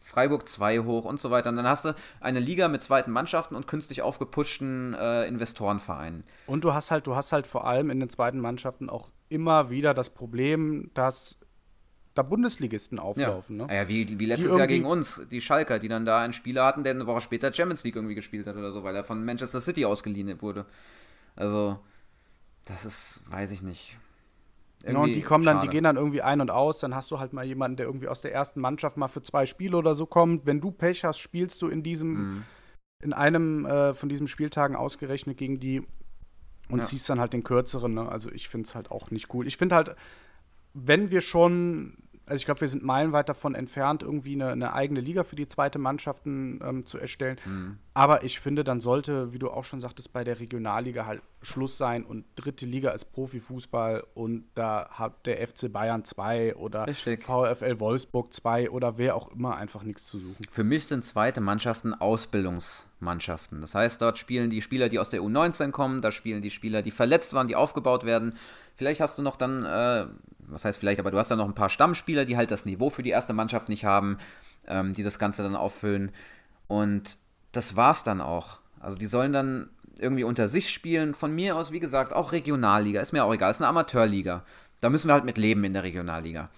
[0.00, 1.50] Freiburg 2 hoch und so weiter.
[1.50, 6.24] Und dann hast du eine Liga mit zweiten Mannschaften und künstlich aufgeputschten äh, Investorenvereinen.
[6.46, 9.70] Und du hast halt, du hast halt vor allem in den zweiten Mannschaften auch immer
[9.70, 11.38] wieder das Problem, dass
[12.16, 13.60] da Bundesligisten auflaufen.
[13.60, 13.74] Ja, ne?
[13.74, 16.82] ja wie, wie letztes Jahr gegen uns, die Schalker, die dann da einen Spieler hatten,
[16.82, 19.60] der eine Woche später Champions League irgendwie gespielt hat oder so, weil er von Manchester
[19.60, 20.64] City ausgeliehen wurde.
[21.36, 21.78] Also,
[22.64, 23.98] das ist, weiß ich nicht.
[24.84, 25.58] Ja, und die kommen schade.
[25.58, 27.86] dann, die gehen dann irgendwie ein und aus, dann hast du halt mal jemanden, der
[27.86, 30.46] irgendwie aus der ersten Mannschaft mal für zwei Spiele oder so kommt.
[30.46, 32.42] Wenn du Pech hast, spielst du in diesem, mhm.
[33.02, 35.82] in einem äh, von diesen Spieltagen ausgerechnet gegen die
[36.68, 36.84] und ja.
[36.84, 37.94] ziehst dann halt den kürzeren.
[37.94, 38.08] Ne?
[38.08, 39.46] Also ich finde es halt auch nicht cool.
[39.46, 39.96] Ich finde halt,
[40.74, 41.96] wenn wir schon
[42.26, 45.46] also ich glaube, wir sind meilenweit davon entfernt, irgendwie eine, eine, eigene Liga für die
[45.46, 47.38] zweite Mannschaften ähm, zu erstellen.
[47.44, 47.78] Mhm.
[47.94, 51.78] Aber ich finde, dann sollte, wie du auch schon sagtest, bei der Regionalliga halt Schluss
[51.78, 57.22] sein und dritte Liga ist Profifußball und da hat der FC Bayern 2 oder Richtig.
[57.22, 60.44] VfL Wolfsburg 2 oder wer auch immer einfach nichts zu suchen.
[60.50, 63.60] Für mich sind zweite Mannschaften Ausbildungsmannschaften.
[63.60, 66.82] Das heißt, dort spielen die Spieler, die aus der U19 kommen, da spielen die Spieler,
[66.82, 68.34] die verletzt waren, die aufgebaut werden.
[68.74, 70.06] Vielleicht hast du noch dann äh,
[70.48, 72.90] was heißt vielleicht, aber du hast ja noch ein paar Stammspieler, die halt das Niveau
[72.90, 74.18] für die erste Mannschaft nicht haben,
[74.66, 76.12] ähm, die das Ganze dann auffüllen.
[76.68, 77.18] Und
[77.52, 78.58] das war's dann auch.
[78.80, 81.14] Also die sollen dann irgendwie unter sich spielen.
[81.14, 83.00] Von mir aus, wie gesagt, auch Regionalliga.
[83.00, 83.50] Ist mir auch egal.
[83.50, 84.44] Ist eine Amateurliga.
[84.80, 86.50] Da müssen wir halt mit leben in der Regionalliga.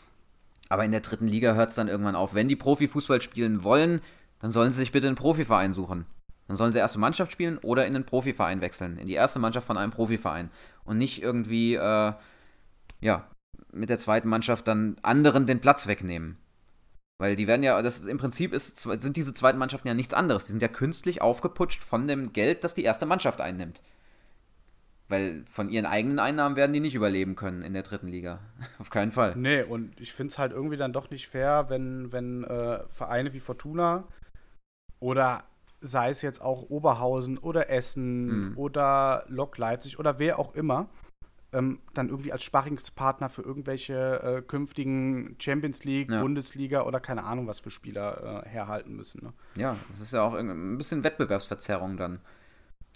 [0.68, 2.34] Aber in der dritten Liga hört es dann irgendwann auf.
[2.34, 4.00] Wenn die Profifußball spielen wollen,
[4.40, 6.04] dann sollen sie sich bitte einen Profiverein suchen.
[6.46, 8.98] Dann sollen sie erste Mannschaft spielen oder in einen Profiverein wechseln.
[8.98, 10.50] In die erste Mannschaft von einem Profiverein.
[10.84, 12.12] Und nicht irgendwie, äh,
[13.00, 13.24] ja,
[13.72, 16.38] mit der zweiten Mannschaft dann anderen den Platz wegnehmen.
[17.18, 20.14] Weil die werden ja, das ist, im Prinzip ist, sind diese zweiten Mannschaften ja nichts
[20.14, 20.44] anderes.
[20.44, 23.82] Die sind ja künstlich aufgeputscht von dem Geld, das die erste Mannschaft einnimmt.
[25.08, 28.40] Weil von ihren eigenen Einnahmen werden die nicht überleben können in der dritten Liga.
[28.78, 29.34] Auf keinen Fall.
[29.36, 33.32] Nee, und ich finde es halt irgendwie dann doch nicht fair, wenn, wenn äh, Vereine
[33.32, 34.04] wie Fortuna
[35.00, 35.44] oder
[35.80, 38.58] sei es jetzt auch Oberhausen oder Essen mhm.
[38.58, 40.88] oder Lok Leipzig oder wer auch immer,
[41.52, 46.20] ähm, dann irgendwie als Sparringspartner für irgendwelche äh, künftigen Champions League, ja.
[46.20, 49.24] Bundesliga oder keine Ahnung was für Spieler äh, herhalten müssen.
[49.24, 49.32] Ne?
[49.56, 52.20] Ja, das ist ja auch ein bisschen Wettbewerbsverzerrung dann,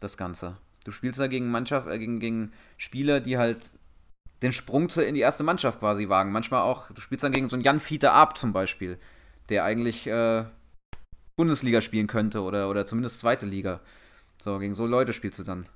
[0.00, 0.58] das Ganze.
[0.84, 3.72] Du spielst da gegen Mannschaft, äh, gegen, gegen Spieler, die halt
[4.42, 6.32] den Sprung in die erste Mannschaft quasi wagen.
[6.32, 8.98] Manchmal auch, du spielst dann gegen so einen Jan Fiete Ab zum Beispiel,
[9.48, 10.44] der eigentlich äh,
[11.36, 13.80] Bundesliga spielen könnte oder, oder zumindest zweite Liga.
[14.42, 15.66] So, gegen so Leute spielst du dann.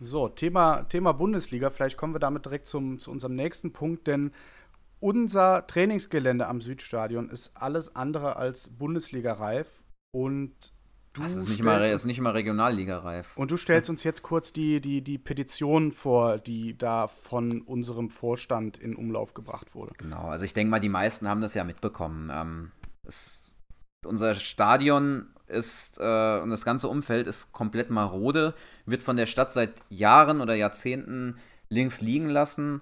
[0.00, 4.32] So, Thema, Thema Bundesliga, vielleicht kommen wir damit direkt zum, zu unserem nächsten Punkt, denn
[4.98, 10.72] unser Trainingsgelände am Südstadion ist alles andere als Bundesliga-reif und
[11.12, 13.36] Du das ist nicht, mal, ist nicht mal Regionalliga-reif.
[13.36, 18.10] Und du stellst uns jetzt kurz die, die, die Petition vor, die da von unserem
[18.10, 19.92] Vorstand in Umlauf gebracht wurde.
[19.98, 22.30] Genau, also ich denke mal, die meisten haben das ja mitbekommen.
[22.32, 22.70] Ähm,
[23.04, 23.52] es,
[24.06, 28.54] unser Stadion ist äh, und das ganze Umfeld ist komplett marode,
[28.86, 31.36] wird von der Stadt seit Jahren oder Jahrzehnten
[31.68, 32.80] links liegen lassen.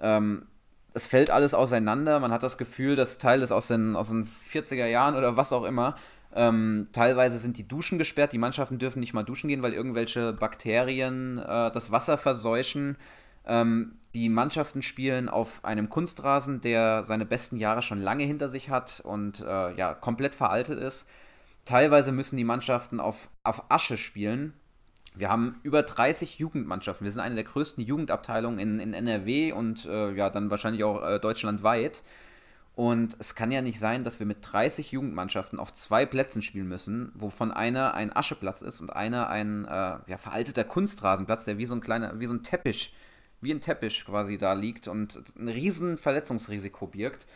[0.00, 0.46] Ähm,
[0.92, 2.20] es fällt alles auseinander.
[2.20, 5.52] Man hat das Gefühl, das Teil ist aus den, aus den 40er Jahren oder was
[5.52, 5.96] auch immer.
[6.32, 10.32] Ähm, teilweise sind die Duschen gesperrt, die Mannschaften dürfen nicht mal duschen gehen, weil irgendwelche
[10.32, 12.96] Bakterien äh, das Wasser verseuchen.
[13.46, 18.70] Ähm, die Mannschaften spielen auf einem Kunstrasen, der seine besten Jahre schon lange hinter sich
[18.70, 21.08] hat und äh, ja, komplett veraltet ist.
[21.64, 24.54] Teilweise müssen die Mannschaften auf, auf Asche spielen.
[25.14, 27.04] Wir haben über 30 Jugendmannschaften.
[27.04, 31.02] Wir sind eine der größten Jugendabteilungen in, in NRW und äh, ja, dann wahrscheinlich auch
[31.02, 32.02] äh, deutschlandweit.
[32.76, 36.68] Und es kann ja nicht sein, dass wir mit 30 Jugendmannschaften auf zwei Plätzen spielen
[36.68, 41.66] müssen, wovon einer ein Ascheplatz ist und einer ein äh, ja, veralteter Kunstrasenplatz, der wie
[41.66, 42.94] so ein kleiner, wie so ein Teppich,
[43.40, 47.26] wie ein Teppich quasi da liegt und ein riesen Verletzungsrisiko birgt.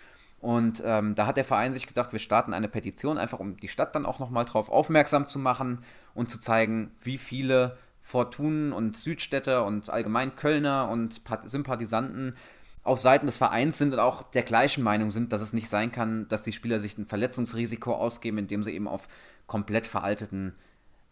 [0.45, 3.69] Und ähm, da hat der Verein sich gedacht, wir starten eine Petition, einfach um die
[3.69, 5.79] Stadt dann auch nochmal drauf aufmerksam zu machen
[6.13, 12.35] und zu zeigen, wie viele Fortunen und Südstädter und allgemein Kölner und Sympathisanten
[12.83, 15.91] auf Seiten des Vereins sind und auch der gleichen Meinung sind, dass es nicht sein
[15.91, 19.09] kann, dass die Spieler sich ein Verletzungsrisiko ausgeben, indem sie eben auf
[19.47, 20.53] komplett veralteten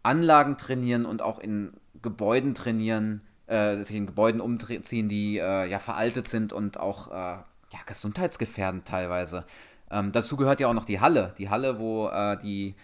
[0.02, 1.72] Anlagen trainieren und auch in
[2.02, 7.38] Gebäuden trainieren, äh, sich in Gebäuden umziehen, die äh, ja veraltet sind und auch äh,
[7.72, 9.44] ja, gesundheitsgefährdend teilweise.
[9.90, 11.34] Ähm, dazu gehört ja auch noch die Halle.
[11.38, 12.74] Die Halle, wo äh, die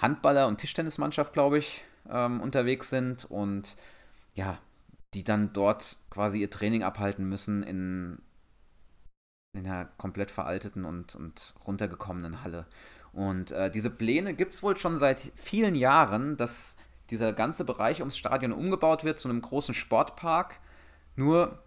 [0.00, 3.76] Handballer- und Tischtennismannschaft, glaube ich, ähm, unterwegs sind und
[4.34, 4.58] ja,
[5.14, 8.18] die dann dort quasi ihr Training abhalten müssen in
[9.56, 12.66] in einer komplett veralteten und, und runtergekommenen Halle.
[13.12, 16.76] Und äh, diese Pläne gibt es wohl schon seit vielen Jahren, dass
[17.10, 20.60] dieser ganze Bereich ums Stadion umgebaut wird zu einem großen Sportpark.
[21.14, 21.58] Nur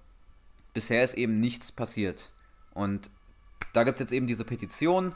[0.74, 2.32] bisher ist eben nichts passiert.
[2.80, 3.12] Und
[3.74, 5.14] da gibt es jetzt eben diese Petition,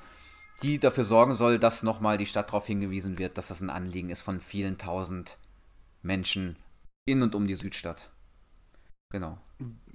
[0.61, 4.09] die dafür sorgen soll, dass nochmal die Stadt darauf hingewiesen wird, dass das ein Anliegen
[4.09, 5.37] ist von vielen tausend
[6.01, 6.57] Menschen
[7.05, 8.09] in und um die Südstadt.
[9.11, 9.37] Genau.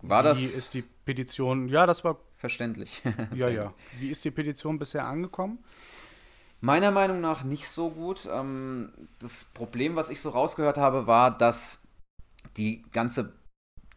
[0.02, 0.38] War Wie das.
[0.38, 1.68] Wie ist die Petition?
[1.68, 3.02] Ja, das war verständlich.
[3.34, 3.74] ja, ja.
[3.98, 5.58] Wie ist die Petition bisher angekommen?
[6.60, 8.28] Meiner Meinung nach nicht so gut.
[8.32, 11.82] Ähm, das Problem, was ich so rausgehört habe, war, dass
[12.56, 13.32] die ganze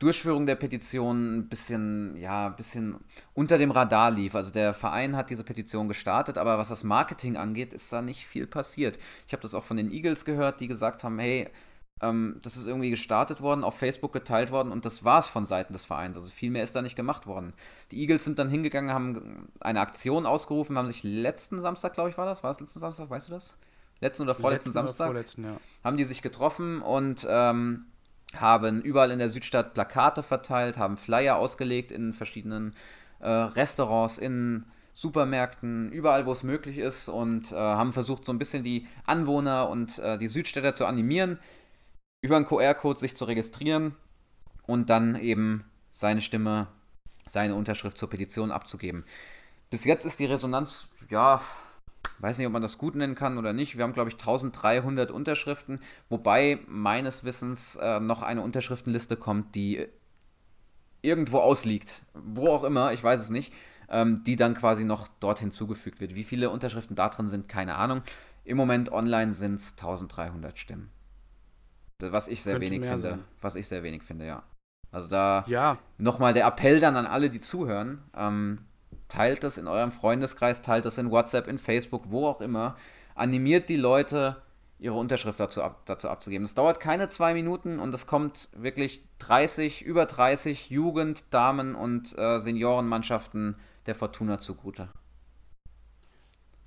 [0.02, 2.96] Durchführung der Petition ein bisschen, ja, ein bisschen
[3.36, 4.34] unter dem Radar lief.
[4.34, 8.26] Also der Verein hat diese Petition gestartet, aber was das Marketing angeht, ist da nicht
[8.26, 8.98] viel passiert.
[9.28, 11.50] Ich habe das auch von den Eagles gehört, die gesagt haben, hey,
[12.02, 15.46] ähm, das ist irgendwie gestartet worden, auf Facebook geteilt worden und das war es von
[15.46, 16.18] Seiten des Vereins.
[16.18, 17.54] Also viel mehr ist da nicht gemacht worden.
[17.92, 22.18] Die Eagles sind dann hingegangen, haben eine Aktion ausgerufen, haben sich letzten Samstag, glaube ich,
[22.18, 22.44] war das?
[22.44, 23.56] War es letzten Samstag, weißt du das?
[24.00, 25.06] Letzten oder vorletzten letzten Samstag?
[25.06, 25.58] Oder vorletzten, ja.
[25.84, 27.86] Haben die sich getroffen und ähm,
[28.36, 32.76] haben überall in der Südstadt Plakate verteilt, haben Flyer ausgelegt in verschiedenen
[33.20, 38.40] äh, Restaurants, in Supermärkten, überall, wo es möglich ist und äh, haben versucht, so ein
[38.40, 41.40] bisschen die Anwohner und äh, die Südstädter zu animieren,
[42.22, 43.96] über einen QR-Code sich zu registrieren
[44.68, 46.68] und dann eben seine Stimme,
[47.28, 49.06] seine Unterschrift zur Petition abzugeben.
[49.70, 51.42] Bis jetzt ist die Resonanz, ja,
[52.22, 53.78] weiß nicht, ob man das gut nennen kann oder nicht.
[53.78, 59.88] Wir haben, glaube ich, 1300 Unterschriften, wobei meines Wissens äh, noch eine Unterschriftenliste kommt, die
[61.02, 62.04] irgendwo ausliegt.
[62.14, 63.54] Wo auch immer, ich weiß es nicht.
[63.94, 66.16] Ähm, die dann quasi noch dort hinzugefügt wird.
[66.16, 68.04] Wie viele Unterschriften da drin sind, keine Ahnung.
[68.46, 70.90] Im Moment online sind es 1300 Stimmen.
[72.00, 73.02] Was ich sehr Könnte wenig finde.
[73.02, 73.24] Sein.
[73.42, 74.44] Was ich sehr wenig finde, ja.
[74.92, 75.78] Also da ja.
[75.98, 78.02] nochmal der Appell dann an alle, die zuhören.
[78.16, 78.60] Ähm,
[79.12, 82.76] teilt das in eurem Freundeskreis, teilt das in WhatsApp, in Facebook, wo auch immer.
[83.14, 84.38] Animiert die Leute,
[84.80, 86.46] ihre Unterschrift dazu, ab, dazu abzugeben.
[86.46, 92.18] Es dauert keine zwei Minuten und es kommt wirklich 30, über 30 Jugend-, Damen- und
[92.18, 94.88] äh, Seniorenmannschaften der Fortuna zugute.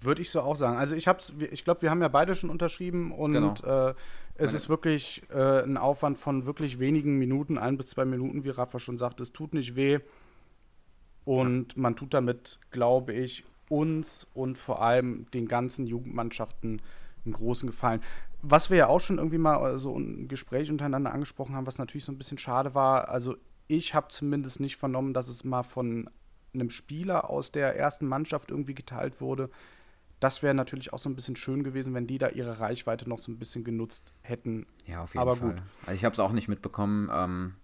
[0.01, 0.77] Würde ich so auch sagen.
[0.77, 3.55] Also ich hab's, ich glaube, wir haben ja beide schon unterschrieben und genau.
[3.63, 3.95] äh,
[4.35, 8.45] es Meine ist wirklich äh, ein Aufwand von wirklich wenigen Minuten, ein bis zwei Minuten,
[8.45, 9.21] wie Rafa schon sagt.
[9.21, 10.01] Es tut nicht weh.
[11.25, 16.83] Und man tut damit, glaube ich, uns und vor allem den ganzen Jugendmannschaften
[17.25, 18.03] einen großen Gefallen.
[18.43, 22.05] Was wir ja auch schon irgendwie mal so ein Gespräch untereinander angesprochen haben, was natürlich
[22.05, 23.09] so ein bisschen schade war.
[23.09, 23.37] Also
[23.69, 26.11] ich habe zumindest nicht vernommen, dass es mal von
[26.53, 29.51] einem Spieler aus der ersten Mannschaft irgendwie geteilt wurde.
[30.21, 33.19] Das wäre natürlich auch so ein bisschen schön gewesen, wenn die da ihre Reichweite noch
[33.19, 34.67] so ein bisschen genutzt hätten.
[34.87, 35.55] Ja, auf jeden Aber Fall.
[35.55, 35.63] Gut.
[35.87, 37.11] Also ich habe es auch nicht mitbekommen.
[37.13, 37.55] Ähm,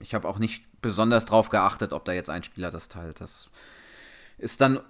[0.00, 3.20] ich habe auch nicht besonders drauf geachtet, ob da jetzt ein Spieler das teilt.
[3.20, 3.50] Das
[4.38, 4.80] ist dann,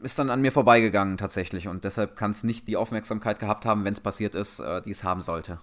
[0.00, 3.84] ist dann an mir vorbeigegangen tatsächlich und deshalb kann es nicht die Aufmerksamkeit gehabt haben,
[3.84, 5.60] wenn es passiert ist, äh, die es haben sollte.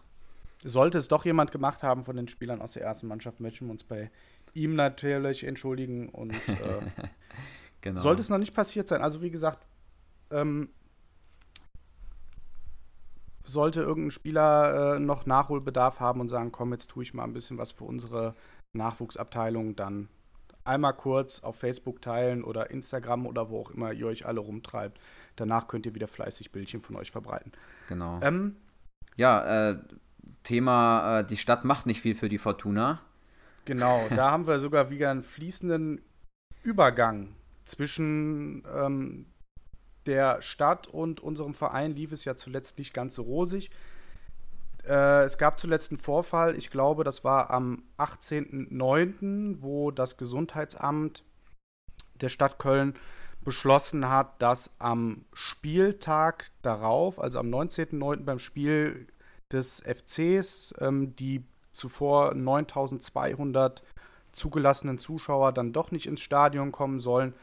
[0.63, 3.71] Sollte es doch jemand gemacht haben von den Spielern aus der ersten Mannschaft, möchten wir
[3.71, 4.09] uns bei
[4.53, 6.81] ihm natürlich entschuldigen und äh,
[7.81, 8.01] genau.
[8.01, 9.01] sollte es noch nicht passiert sein.
[9.01, 9.65] Also wie gesagt,
[10.31, 10.69] ähm,
[13.43, 17.33] sollte irgendein Spieler äh, noch Nachholbedarf haben und sagen, komm, jetzt tue ich mal ein
[17.33, 18.35] bisschen was für unsere
[18.75, 20.09] Nachwuchsabteilung, dann
[20.63, 24.99] einmal kurz auf Facebook teilen oder Instagram oder wo auch immer ihr euch alle rumtreibt.
[25.35, 27.51] Danach könnt ihr wieder fleißig Bildchen von euch verbreiten.
[27.87, 28.19] Genau.
[28.21, 28.55] Ähm,
[29.15, 29.77] ja, äh,
[30.43, 33.01] Thema, äh, die Stadt macht nicht viel für die Fortuna.
[33.65, 36.01] Genau, da haben wir sogar wieder einen fließenden
[36.63, 39.25] Übergang zwischen ähm,
[40.05, 43.71] der Stadt und unserem Verein lief es ja zuletzt nicht ganz so rosig.
[44.87, 51.23] Äh, es gab zuletzt einen Vorfall, ich glaube, das war am 18.09., wo das Gesundheitsamt
[52.21, 52.95] der Stadt Köln
[53.43, 58.23] beschlossen hat, dass am Spieltag darauf, also am 19.09.
[58.23, 59.07] beim Spiel
[59.51, 63.83] des FCs, ähm, die zuvor 9200
[64.31, 67.33] zugelassenen Zuschauer dann doch nicht ins Stadion kommen sollen.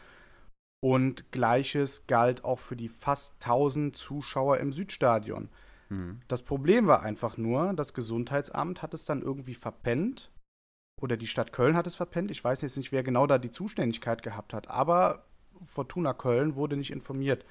[0.84, 5.48] Und gleiches galt auch für die fast 1000 Zuschauer im Südstadion.
[5.92, 6.20] Mhm.
[6.28, 10.30] Das Problem war einfach nur, das Gesundheitsamt hat es dann irgendwie verpennt.
[11.00, 12.30] Oder die Stadt Köln hat es verpennt.
[12.30, 14.68] Ich weiß jetzt nicht, wer genau da die Zuständigkeit gehabt hat.
[14.68, 15.26] Aber
[15.60, 17.44] Fortuna Köln wurde nicht informiert.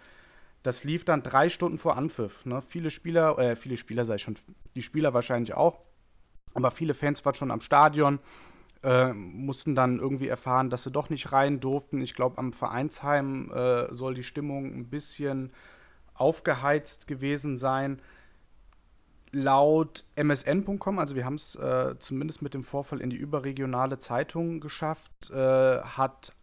[0.64, 2.46] Das lief dann drei Stunden vor Anpfiff.
[2.46, 2.62] Ne?
[2.62, 4.36] Viele Spieler, äh, viele Spieler sei schon,
[4.76, 5.82] die Spieler wahrscheinlich auch,
[6.54, 8.20] aber viele Fans waren schon am Stadion,
[8.84, 12.00] äh, mussten dann irgendwie erfahren, dass sie doch nicht rein durften.
[12.02, 15.52] Ich glaube, am Vereinsheim äh, soll die Stimmung ein bisschen
[16.14, 18.02] aufgeheizt gewesen sein.
[19.32, 24.60] Laut msn.com, also wir haben es äh, zumindest mit dem Vorfall in die überregionale Zeitung
[24.60, 26.34] geschafft, äh, hat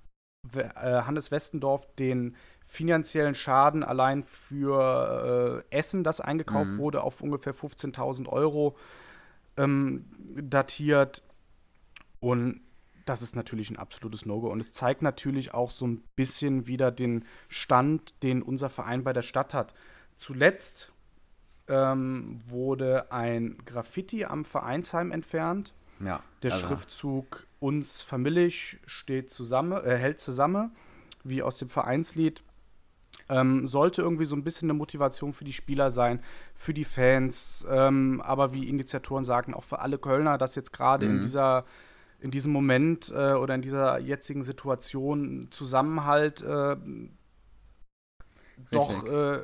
[0.55, 0.68] äh,
[1.03, 2.36] Hannes Westendorf den
[2.66, 6.78] finanziellen Schaden allein für äh, Essen, das eingekauft mhm.
[6.78, 8.76] wurde, auf ungefähr 15.000 Euro
[9.57, 10.05] ähm,
[10.36, 11.22] datiert.
[12.20, 12.61] Und
[13.07, 14.51] das ist natürlich ein absolutes No-Go.
[14.51, 19.14] Und es zeigt natürlich auch so ein bisschen wieder den Stand, den unser Verein bei
[19.14, 19.72] der Stadt hat.
[20.16, 20.93] Zuletzt
[21.68, 25.74] ähm, wurde ein Graffiti am Vereinsheim entfernt.
[26.00, 26.66] Ja, der also.
[26.66, 30.72] Schriftzug uns Familisch steht zusammen, äh, hält zusammen,
[31.24, 32.42] wie aus dem Vereinslied.
[33.28, 36.20] Ähm, sollte irgendwie so ein bisschen eine Motivation für die Spieler sein,
[36.54, 41.06] für die Fans, ähm, aber wie Initiatoren sagen, auch für alle Kölner, dass jetzt gerade
[41.06, 41.16] mhm.
[41.16, 41.64] in dieser
[42.20, 46.76] in diesem Moment äh, oder in dieser jetzigen Situation Zusammenhalt äh,
[48.72, 49.42] doch äh,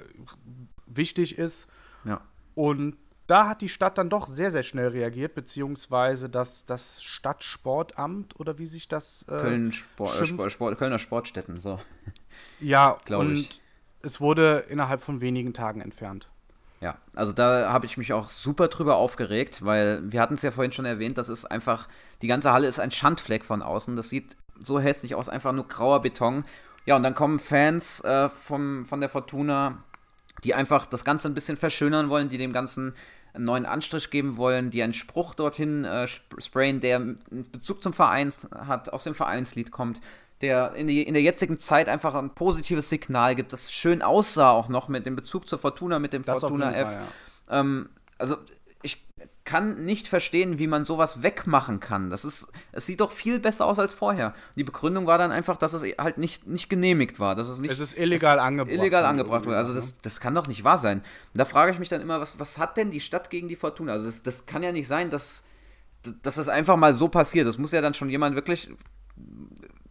[0.87, 1.69] wichtig ist.
[2.05, 2.21] Ja.
[2.55, 2.97] Und
[3.27, 8.59] da hat die Stadt dann doch sehr, sehr schnell reagiert, beziehungsweise das, das Stadtsportamt oder
[8.59, 9.23] wie sich das.
[9.29, 11.79] Äh, Köln Sport, äh, Sport, Sport, Kölner Sportstätten, so.
[12.61, 13.61] Ja, und ich.
[14.03, 16.29] es wurde innerhalb von wenigen Tagen entfernt.
[16.81, 20.51] Ja, also da habe ich mich auch super drüber aufgeregt, weil wir hatten es ja
[20.51, 21.89] vorhin schon erwähnt, das ist einfach,
[22.21, 23.97] die ganze Halle ist ein Schandfleck von außen.
[23.97, 26.45] Das sieht so hässlich aus, einfach nur grauer Beton.
[26.85, 29.79] Ja, und dann kommen Fans äh, vom, von der Fortuna,
[30.43, 32.95] die einfach das Ganze ein bisschen verschönern wollen, die dem Ganzen
[33.35, 36.07] einen neuen Anstrich geben wollen, die einen Spruch dorthin äh,
[36.39, 37.19] sprayen, der einen
[37.51, 40.01] Bezug zum Verein hat, aus dem Vereinslied kommt,
[40.41, 44.51] der in, die, in der jetzigen Zeit einfach ein positives Signal gibt, das schön aussah
[44.51, 46.89] auch noch mit dem Bezug zur Fortuna, mit dem das Fortuna F.
[46.89, 46.95] Fall,
[47.51, 47.61] ja.
[47.61, 48.37] ähm, also
[49.45, 52.09] kann nicht verstehen, wie man sowas wegmachen kann.
[52.09, 54.33] Das ist, es sieht doch viel besser aus als vorher.
[54.57, 57.35] Die Begründung war dann einfach, dass es halt nicht, nicht genehmigt war.
[57.35, 58.75] Dass es, nicht, es ist illegal angebracht.
[58.75, 59.59] Illegal angebracht wurde.
[59.59, 60.99] Also das, das kann doch nicht wahr sein.
[60.99, 63.57] Und da frage ich mich dann immer, was, was hat denn die Stadt gegen die
[63.57, 63.93] Fortuna?
[63.93, 65.45] Also das, das kann ja nicht sein, dass,
[66.23, 67.47] dass das einfach mal so passiert.
[67.47, 68.71] Das muss ja dann schon jemand wirklich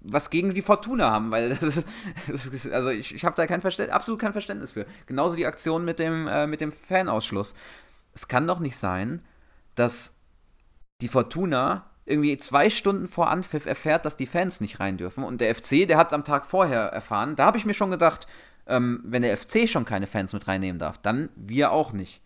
[0.02, 1.88] was gegen die Fortuna haben, weil das ist,
[2.28, 4.88] das ist, also ich, ich habe da kein Verständnis, absolut kein Verständnis für.
[5.06, 7.54] Genauso die Aktion mit dem, äh, mit dem Fanausschluss.
[8.16, 9.22] Es kann doch nicht sein,
[9.76, 10.16] dass
[11.02, 15.24] die Fortuna irgendwie zwei Stunden vor Anpfiff erfährt, dass die Fans nicht rein dürfen.
[15.24, 17.36] Und der FC, der hat es am Tag vorher erfahren.
[17.36, 18.28] Da habe ich mir schon gedacht,
[18.68, 22.22] ähm, wenn der FC schon keine Fans mit reinnehmen darf, dann wir auch nicht.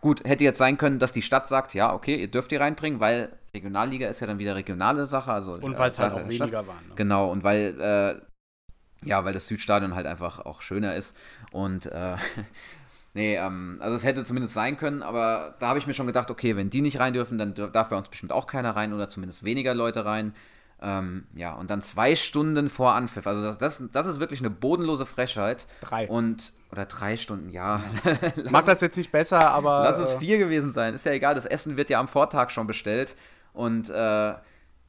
[0.00, 3.00] Gut, hätte jetzt sein können, dass die Stadt sagt, ja, okay, ihr dürft die reinbringen,
[3.00, 5.32] weil Regionalliga ist ja dann wieder regionale Sache.
[5.32, 6.88] Also, und weil es halt auch weniger waren.
[6.88, 6.94] Ne?
[6.94, 11.16] Genau, und weil, äh, ja, weil das Südstadion halt einfach auch schöner ist.
[11.52, 12.16] Und äh,
[13.16, 16.30] Nee, ähm, also es hätte zumindest sein können, aber da habe ich mir schon gedacht,
[16.30, 19.08] okay, wenn die nicht rein dürfen, dann darf bei uns bestimmt auch keiner rein oder
[19.08, 20.34] zumindest weniger Leute rein.
[20.82, 23.26] Ähm, ja, und dann zwei Stunden vor Anpfiff.
[23.26, 25.66] Also das, das, das ist wirklich eine bodenlose Frechheit.
[25.80, 26.06] Drei.
[26.06, 27.80] Und, oder drei Stunden, ja.
[28.50, 29.84] Macht das jetzt nicht besser, aber.
[29.84, 30.92] Lass es äh, vier gewesen sein.
[30.92, 33.16] Ist ja egal, das Essen wird ja am Vortag schon bestellt.
[33.54, 34.34] Und äh,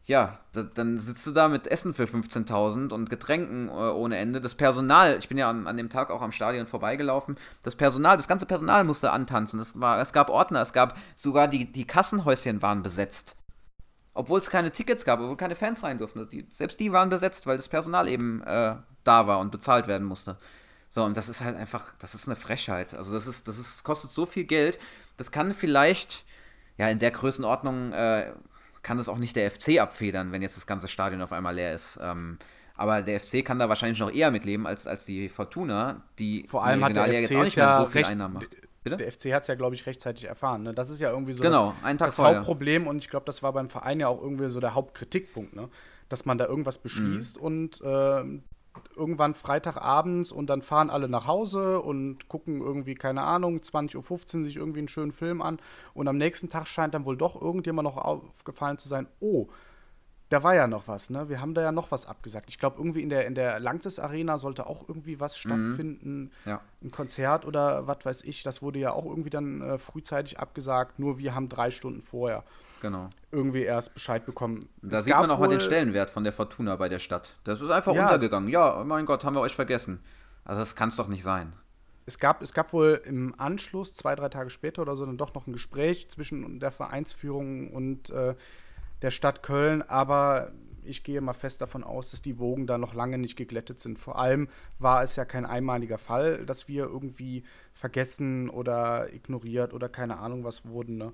[0.08, 4.39] ja, da, dann sitzt du da mit Essen für 15.000 und Getränken äh, ohne Ende.
[4.39, 8.16] Das Personal, ich bin ja an, an, dem Tag auch am Stadion vorbeigelaufen, das Personal,
[8.16, 9.60] das ganze Personal musste antanzen.
[9.60, 13.36] Es, war, es gab Ordner, es gab sogar die, die Kassenhäuschen waren besetzt.
[14.14, 16.28] Obwohl es keine Tickets gab, obwohl keine Fans rein durften.
[16.30, 20.08] Die, selbst die waren besetzt, weil das Personal eben äh, da war und bezahlt werden
[20.08, 20.38] musste.
[20.89, 22.93] So, und das ist halt einfach, das ist eine Frechheit.
[22.93, 24.80] Also das ist, das ist, kostet so viel Geld.
[25.18, 26.24] Das kann vielleicht,
[26.78, 28.32] ja, in der Größenordnung, äh,
[28.84, 31.73] kann das auch nicht der FC abfedern, wenn jetzt das ganze Stadion auf einmal leer
[31.73, 31.99] ist.
[32.01, 32.38] Ähm,
[32.75, 36.63] aber der FC kann da wahrscheinlich noch eher mitleben als, als die Fortuna, die vor
[36.63, 38.57] allem hat der FC jetzt auch nicht mehr so viel recht, Einnahmen macht.
[38.84, 38.97] Bitte?
[38.97, 40.63] Der FC hat es ja, glaube ich, rechtzeitig erfahren.
[40.63, 40.73] Ne?
[40.73, 43.67] Das ist ja irgendwie so genau, das, das Hauptproblem und ich glaube, das war beim
[43.69, 45.69] Verein ja auch irgendwie so der Hauptkritikpunkt, ne?
[46.07, 47.43] dass man da irgendwas beschließt mhm.
[47.43, 48.23] und äh,
[48.95, 54.45] irgendwann Freitagabends und dann fahren alle nach Hause und gucken irgendwie, keine Ahnung, 20.15 Uhr
[54.45, 55.59] sich irgendwie einen schönen Film an.
[55.93, 59.47] Und am nächsten Tag scheint dann wohl doch irgendjemand noch aufgefallen zu sein, oh,
[60.30, 61.30] da war ja noch was, ne?
[61.30, 62.49] Wir haben da ja noch was abgesagt.
[62.49, 65.49] Ich glaube, irgendwie in der, in der Langtes Arena sollte auch irgendwie was mhm.
[65.49, 66.32] stattfinden.
[66.45, 66.61] Ja.
[66.84, 68.43] Ein Konzert oder was weiß ich.
[68.43, 70.99] Das wurde ja auch irgendwie dann äh, frühzeitig abgesagt.
[70.99, 72.43] Nur wir haben drei Stunden vorher
[72.82, 73.09] genau.
[73.32, 74.67] irgendwie erst Bescheid bekommen.
[74.82, 77.36] Da es sieht man auch mal den Stellenwert von der Fortuna bei der Stadt.
[77.43, 78.49] Das ist einfach ja, untergegangen.
[78.49, 79.99] Ja, mein Gott, haben wir euch vergessen.
[80.45, 81.53] Also das kann es doch nicht sein.
[82.05, 85.34] Es gab, es gab wohl im Anschluss, zwei, drei Tage später oder so, dann doch
[85.34, 88.36] noch ein Gespräch zwischen der Vereinsführung und äh,
[89.01, 90.53] der Stadt Köln, aber
[90.88, 93.99] ich gehe mal fest davon aus, dass die Wogen da noch lange nicht geglättet sind.
[93.99, 94.47] Vor allem
[94.80, 100.43] war es ja kein einmaliger Fall, dass wir irgendwie vergessen oder ignoriert oder keine Ahnung
[100.43, 100.97] was wurden.
[100.97, 101.13] Ne?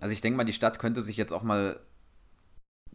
[0.00, 1.80] Also ich denke mal, die Stadt könnte sich jetzt auch mal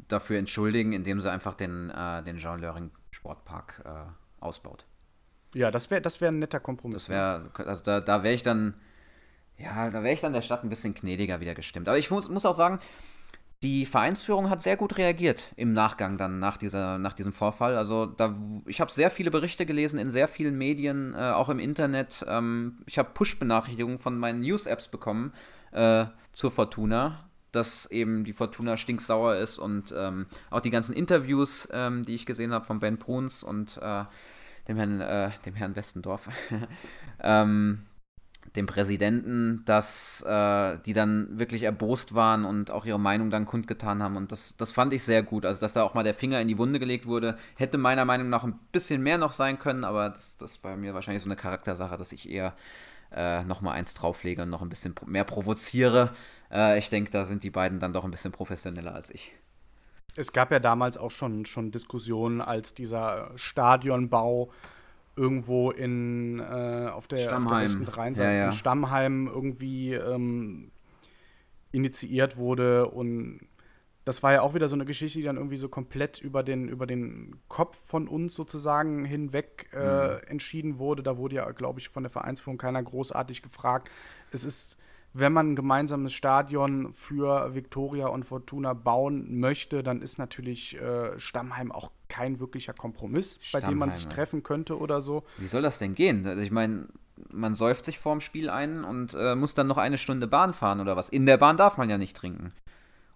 [0.07, 4.85] dafür entschuldigen, indem sie einfach den, äh, den Jean Löring Sportpark äh, ausbaut.
[5.53, 7.03] Ja, das wäre das wär ein netter Kompromiss.
[7.03, 8.73] Das wäre, also da, da wäre ich dann,
[9.57, 11.87] ja, da wäre ich dann der Stadt ein bisschen gnädiger wieder gestimmt.
[11.87, 12.79] Aber ich muss, muss auch sagen,
[13.61, 17.77] die Vereinsführung hat sehr gut reagiert im Nachgang dann nach, dieser, nach diesem Vorfall.
[17.77, 18.35] Also da,
[18.65, 22.25] ich habe sehr viele Berichte gelesen in sehr vielen Medien, äh, auch im Internet.
[22.27, 25.33] Ähm, ich habe Push-Benachrichtigungen von meinen News-Apps bekommen,
[25.73, 31.67] äh, zur Fortuna, dass eben die Fortuna stinksauer ist und ähm, auch die ganzen Interviews,
[31.71, 34.05] ähm, die ich gesehen habe von Ben Bruns und äh,
[34.67, 36.29] dem Herrn, äh, dem Herrn Westendorf,
[37.19, 37.79] ähm,
[38.55, 44.03] dem Präsidenten, dass äh, die dann wirklich erbost waren und auch ihre Meinung dann kundgetan
[44.03, 44.17] haben.
[44.17, 45.45] Und das, das fand ich sehr gut.
[45.45, 48.29] Also, dass da auch mal der Finger in die Wunde gelegt wurde, hätte meiner Meinung
[48.29, 51.29] nach ein bisschen mehr noch sein können, aber das, das ist bei mir wahrscheinlich so
[51.29, 52.53] eine Charaktersache, dass ich eher
[53.15, 56.11] äh, nochmal eins drauflege und noch ein bisschen mehr provoziere.
[56.51, 59.33] Äh, ich denke, da sind die beiden dann doch ein bisschen professioneller als ich.
[60.15, 64.51] Es gab ja damals auch schon, schon Diskussionen, als dieser Stadionbau
[65.15, 67.83] irgendwo in äh, auf der, Stammheim.
[67.87, 68.45] Auf der ja, ja.
[68.45, 70.71] in Stammheim irgendwie ähm,
[71.71, 73.41] initiiert wurde und
[74.05, 76.67] das war ja auch wieder so eine Geschichte, die dann irgendwie so komplett über den,
[76.67, 80.19] über den Kopf von uns sozusagen hinweg äh, mhm.
[80.27, 81.03] entschieden wurde.
[81.03, 83.89] Da wurde ja, glaube ich, von der Vereinsführung keiner großartig gefragt.
[84.31, 84.77] Es ist,
[85.13, 91.17] wenn man ein gemeinsames Stadion für Viktoria und Fortuna bauen möchte, dann ist natürlich äh,
[91.17, 95.23] Stammheim auch kein wirklicher Kompromiss, Stammheim bei dem man sich treffen könnte oder so.
[95.37, 96.27] Wie soll das denn gehen?
[96.27, 96.87] Also ich meine,
[97.31, 100.81] man säuft sich vorm Spiel ein und äh, muss dann noch eine Stunde Bahn fahren
[100.81, 101.07] oder was.
[101.09, 102.51] In der Bahn darf man ja nicht trinken.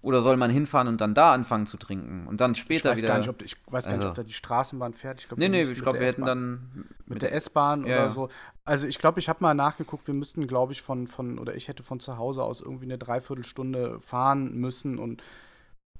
[0.07, 3.09] Oder soll man hinfahren und dann da anfangen zu trinken und dann später ich wieder?
[3.09, 5.19] Gar nicht, ob, ich weiß gar also, nicht, ob da die Straßenbahn fährt.
[5.19, 7.97] Ich glaub, nee, nee, ich glaube, wir hätten dann mit, der S-Bahn ja.
[7.97, 8.29] oder so.
[8.63, 11.67] Also ich glaube, ich habe mal nachgeguckt, wir müssten, glaube ich, von, von, oder ich
[11.67, 15.21] hätte von zu Hause aus irgendwie eine Dreiviertelstunde fahren müssen und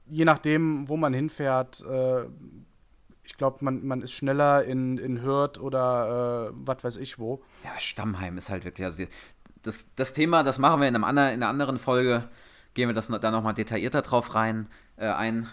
[0.05, 2.28] je nachdem, wo man hinfährt, äh,
[3.24, 7.43] ich glaube, man, man ist schneller in, in Hürth oder äh, was weiß ich wo.
[7.66, 8.86] Ja, Stammheim ist halt wirklich.
[8.86, 9.03] Also
[9.64, 12.24] das, das Thema, das machen wir in, einem anderen, in einer anderen Folge,
[12.78, 15.49] gehen wir das da nochmal detaillierter drauf rein, äh, ein.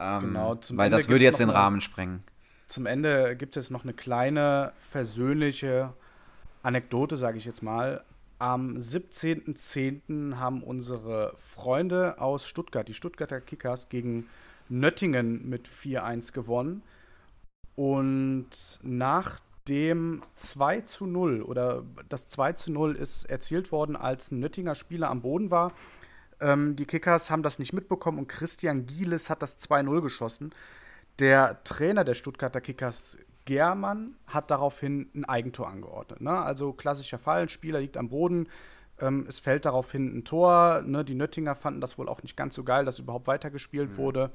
[0.00, 2.24] Ähm, genau, weil Ende das würde jetzt den Rahmen sprengen.
[2.66, 5.94] Zum Ende gibt es noch eine kleine versöhnliche
[6.64, 8.02] Anekdote, sage ich jetzt mal.
[8.40, 10.36] Am 17.10.
[10.36, 14.26] haben unsere Freunde aus Stuttgart, die Stuttgarter Kickers, gegen
[14.68, 16.82] Nöttingen mit 4-1 gewonnen.
[17.76, 19.38] Und nach
[19.68, 24.74] dem 2 zu 0 oder das 2 zu 0 ist erzielt worden, als ein Nöttinger
[24.74, 25.72] Spieler am Boden war.
[26.40, 30.52] Ähm, die Kickers haben das nicht mitbekommen und Christian Gieles hat das 2-0 geschossen.
[31.18, 36.20] Der Trainer der Stuttgarter Kickers, Germann, hat daraufhin ein Eigentor angeordnet.
[36.20, 36.30] Ne?
[36.30, 38.48] Also klassischer Fall, ein Spieler liegt am Boden,
[39.00, 40.82] ähm, es fällt daraufhin ein Tor.
[40.82, 41.04] Ne?
[41.04, 43.96] Die Nöttinger fanden das wohl auch nicht ganz so geil, dass überhaupt weitergespielt mhm.
[43.96, 44.30] wurde.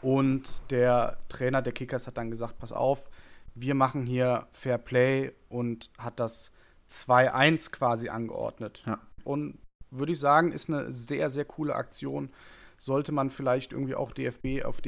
[0.00, 3.10] Und der Trainer der Kickers hat dann gesagt: Pass auf,
[3.54, 6.52] wir machen hier Fair Play und hat das
[6.90, 8.82] 2-1 quasi angeordnet.
[8.86, 8.98] Ja.
[9.24, 9.58] Und
[9.90, 12.30] würde ich sagen, ist eine sehr, sehr coole Aktion.
[12.78, 14.80] Sollte man vielleicht irgendwie auch DFB auf,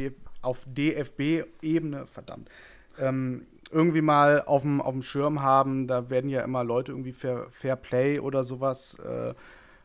[0.43, 2.49] auf DFB-Ebene, verdammt,
[2.99, 5.87] ähm, irgendwie mal auf dem Schirm haben.
[5.87, 9.35] Da werden ja immer Leute irgendwie Fair, Fair Play oder sowas äh,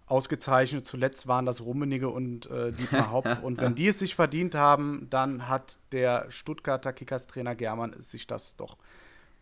[0.07, 0.85] ausgezeichnet.
[0.85, 3.27] Zuletzt waren das Rummenige und äh, Dietmar Hopp.
[3.43, 8.55] und wenn die es sich verdient haben, dann hat der Stuttgarter Kickers-Trainer Germann sich das
[8.55, 8.77] doch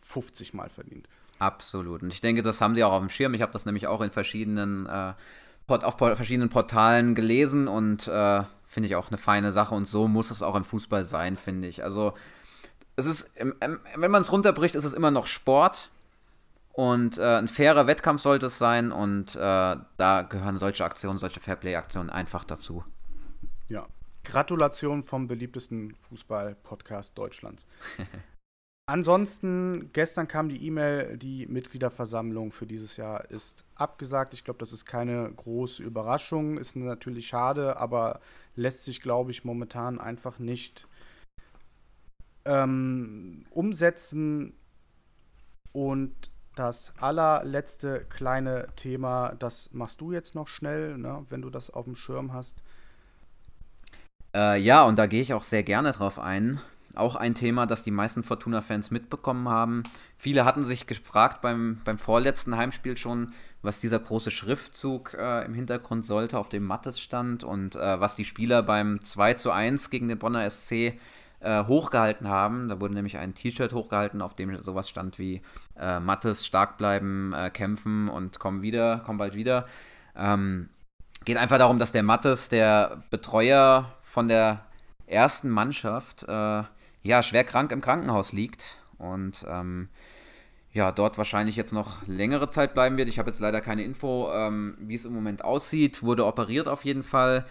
[0.02, 1.08] 50 Mal verdient.
[1.38, 2.02] Absolut.
[2.02, 3.34] Und ich denke, das haben sie auch auf dem Schirm.
[3.34, 5.14] Ich habe das nämlich auch in verschiedenen, äh,
[5.68, 9.74] auf verschiedenen Portalen gelesen und äh, finde ich auch eine feine Sache.
[9.74, 11.82] Und so muss es auch im Fußball sein, finde ich.
[11.82, 12.14] Also
[12.96, 15.90] es ist, wenn man es runterbricht, ist es immer noch Sport.
[16.72, 21.38] Und äh, ein fairer Wettkampf sollte es sein und äh, da gehören solche Aktionen, solche
[21.38, 22.84] Fairplay-Aktionen einfach dazu.
[23.68, 23.86] Ja.
[24.24, 27.66] Gratulation vom beliebtesten Fußball-Podcast Deutschlands.
[28.86, 34.34] Ansonsten, gestern kam die E-Mail, die Mitgliederversammlung für dieses Jahr ist abgesagt.
[34.34, 38.20] Ich glaube, das ist keine große Überraschung, ist natürlich schade, aber
[38.56, 40.86] lässt sich, glaube ich, momentan einfach nicht
[42.44, 44.52] ähm, umsetzen.
[45.72, 51.70] Und das allerletzte kleine Thema, das machst du jetzt noch schnell, ne, wenn du das
[51.70, 52.62] auf dem Schirm hast.
[54.34, 56.60] Äh, ja, und da gehe ich auch sehr gerne drauf ein.
[56.96, 59.82] Auch ein Thema, das die meisten Fortuna-Fans mitbekommen haben.
[60.16, 63.32] Viele hatten sich gefragt beim, beim vorletzten Heimspiel schon,
[63.62, 68.16] was dieser große Schriftzug äh, im Hintergrund sollte, auf dem Mattes stand und äh, was
[68.16, 70.98] die Spieler beim 2 zu 1 gegen den Bonner SC
[71.40, 72.68] äh, hochgehalten haben.
[72.68, 75.42] Da wurde nämlich ein T-Shirt hochgehalten, auf dem sowas stand wie
[75.78, 79.66] äh, Mattes, stark bleiben, äh, kämpfen und komm wieder, komm bald wieder.
[80.16, 80.68] Ähm,
[81.24, 84.64] geht einfach darum, dass der Mattes, der Betreuer von der
[85.06, 86.62] ersten Mannschaft, äh,
[87.04, 89.88] ja, schwer krank im Krankenhaus liegt und ähm,
[90.72, 93.08] ja, dort wahrscheinlich jetzt noch längere Zeit bleiben wird.
[93.08, 96.02] Ich habe jetzt leider keine Info, ähm, wie es im Moment aussieht.
[96.02, 97.44] Wurde operiert auf jeden Fall.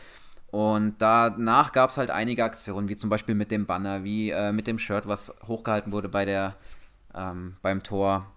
[0.52, 4.52] Und danach gab es halt einige Aktionen, wie zum Beispiel mit dem Banner, wie äh,
[4.52, 6.56] mit dem Shirt, was hochgehalten wurde bei der,
[7.16, 8.30] ähm, beim Tor.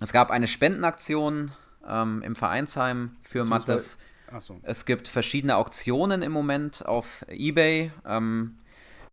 [0.00, 1.50] Es gab eine Spendenaktion
[1.86, 3.98] ähm, im Vereinsheim für Mattes.
[4.38, 4.60] So.
[4.62, 8.57] Es gibt verschiedene Auktionen im Moment auf Ebay, ähm,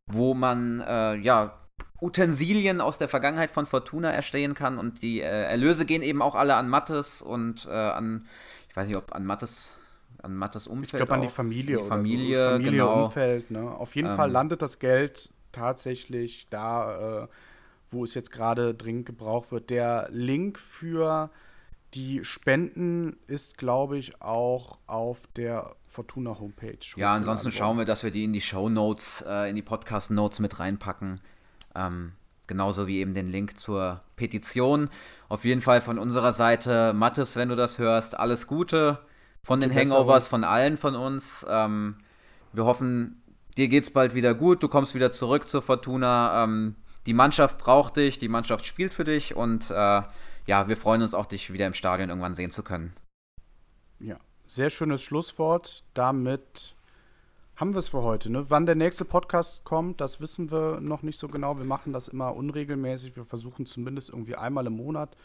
[0.07, 1.59] wo man äh, ja
[2.01, 6.35] Utensilien aus der Vergangenheit von Fortuna erstehen kann und die äh, Erlöse gehen eben auch
[6.35, 8.27] alle an Mattes und äh, an,
[8.69, 9.73] ich weiß nicht, ob an Mattes
[10.21, 11.03] an Mattes Umfeld.
[11.03, 11.77] Ich glaube an die Familie.
[11.77, 12.49] Die Familie, so.
[12.51, 13.05] Familie genau.
[13.05, 13.51] Umfeld.
[13.51, 13.71] Ne?
[13.71, 17.27] Auf jeden ähm, Fall landet das Geld tatsächlich da, äh,
[17.89, 19.69] wo es jetzt gerade dringend gebraucht wird.
[19.69, 21.29] Der Link für
[21.93, 26.77] die Spenden ist, glaube ich, auch auf der Fortuna Homepage.
[26.97, 30.11] Ja, ansonsten schauen wir, dass wir die in die Show Notes, äh, in die Podcast
[30.11, 31.21] Notes mit reinpacken.
[31.73, 32.13] Ähm,
[32.47, 34.89] genauso wie eben den Link zur Petition.
[35.29, 38.99] Auf jeden Fall von unserer Seite, Mattes, wenn du das hörst, alles Gute
[39.41, 41.45] von den Hangovers von allen von uns.
[41.49, 41.97] Ähm,
[42.51, 43.21] wir hoffen,
[43.57, 46.43] dir geht's bald wieder gut, du kommst wieder zurück zur Fortuna.
[46.43, 46.75] Ähm,
[47.05, 50.01] die Mannschaft braucht dich, die Mannschaft spielt für dich und äh,
[50.45, 52.93] ja, wir freuen uns auch, dich wieder im Stadion irgendwann sehen zu können.
[53.99, 55.83] Ja, sehr schönes Schlusswort.
[55.93, 56.75] Damit
[57.55, 58.29] haben wir es für heute.
[58.29, 58.49] Ne?
[58.49, 61.57] Wann der nächste Podcast kommt, das wissen wir noch nicht so genau.
[61.57, 63.15] Wir machen das immer unregelmäßig.
[63.15, 65.15] Wir versuchen zumindest irgendwie einmal im Monat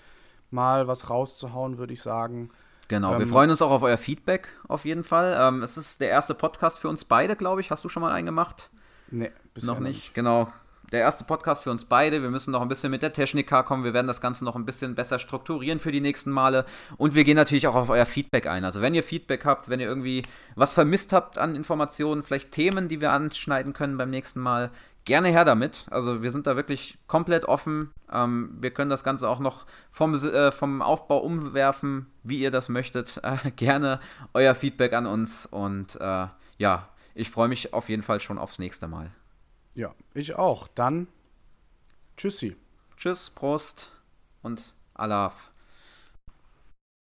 [0.51, 2.51] mal was rauszuhauen, würde ich sagen.
[2.89, 5.37] Genau, ähm, wir freuen uns auch auf euer Feedback auf jeden Fall.
[5.39, 7.71] Ähm, es ist der erste Podcast für uns beide, glaube ich.
[7.71, 8.71] Hast du schon mal einen gemacht?
[9.11, 9.97] Nee, bisher noch nicht.
[9.97, 10.15] nicht.
[10.15, 10.53] Genau
[10.93, 12.23] der erste Podcast für uns beide.
[12.23, 13.85] Wir müssen noch ein bisschen mit der Technik kommen.
[13.85, 16.65] Wir werden das Ganze noch ein bisschen besser strukturieren für die nächsten Male.
[16.97, 18.65] Und wir gehen natürlich auch auf euer Feedback ein.
[18.65, 20.23] Also wenn ihr Feedback habt, wenn ihr irgendwie
[20.57, 24.71] was vermisst habt an Informationen, vielleicht Themen, die wir anschneiden können beim nächsten Mal,
[25.05, 25.87] gerne her damit.
[25.91, 27.91] Also wir sind da wirklich komplett offen.
[28.13, 32.69] Ähm, wir können das Ganze auch noch vom, äh, vom Aufbau umwerfen, wie ihr das
[32.69, 33.21] möchtet.
[33.31, 34.01] Äh, gerne
[34.35, 35.47] euer Feedback an uns.
[35.47, 36.27] Und äh,
[36.59, 36.83] ja,
[37.15, 39.11] ich freue mich auf jeden Fall schon aufs nächste Mal.
[39.81, 40.69] Ja, ich auch.
[40.69, 41.09] Dann
[42.19, 42.55] tschüssi.
[42.99, 43.93] Tschüss, Prost
[44.43, 45.50] und Alaf.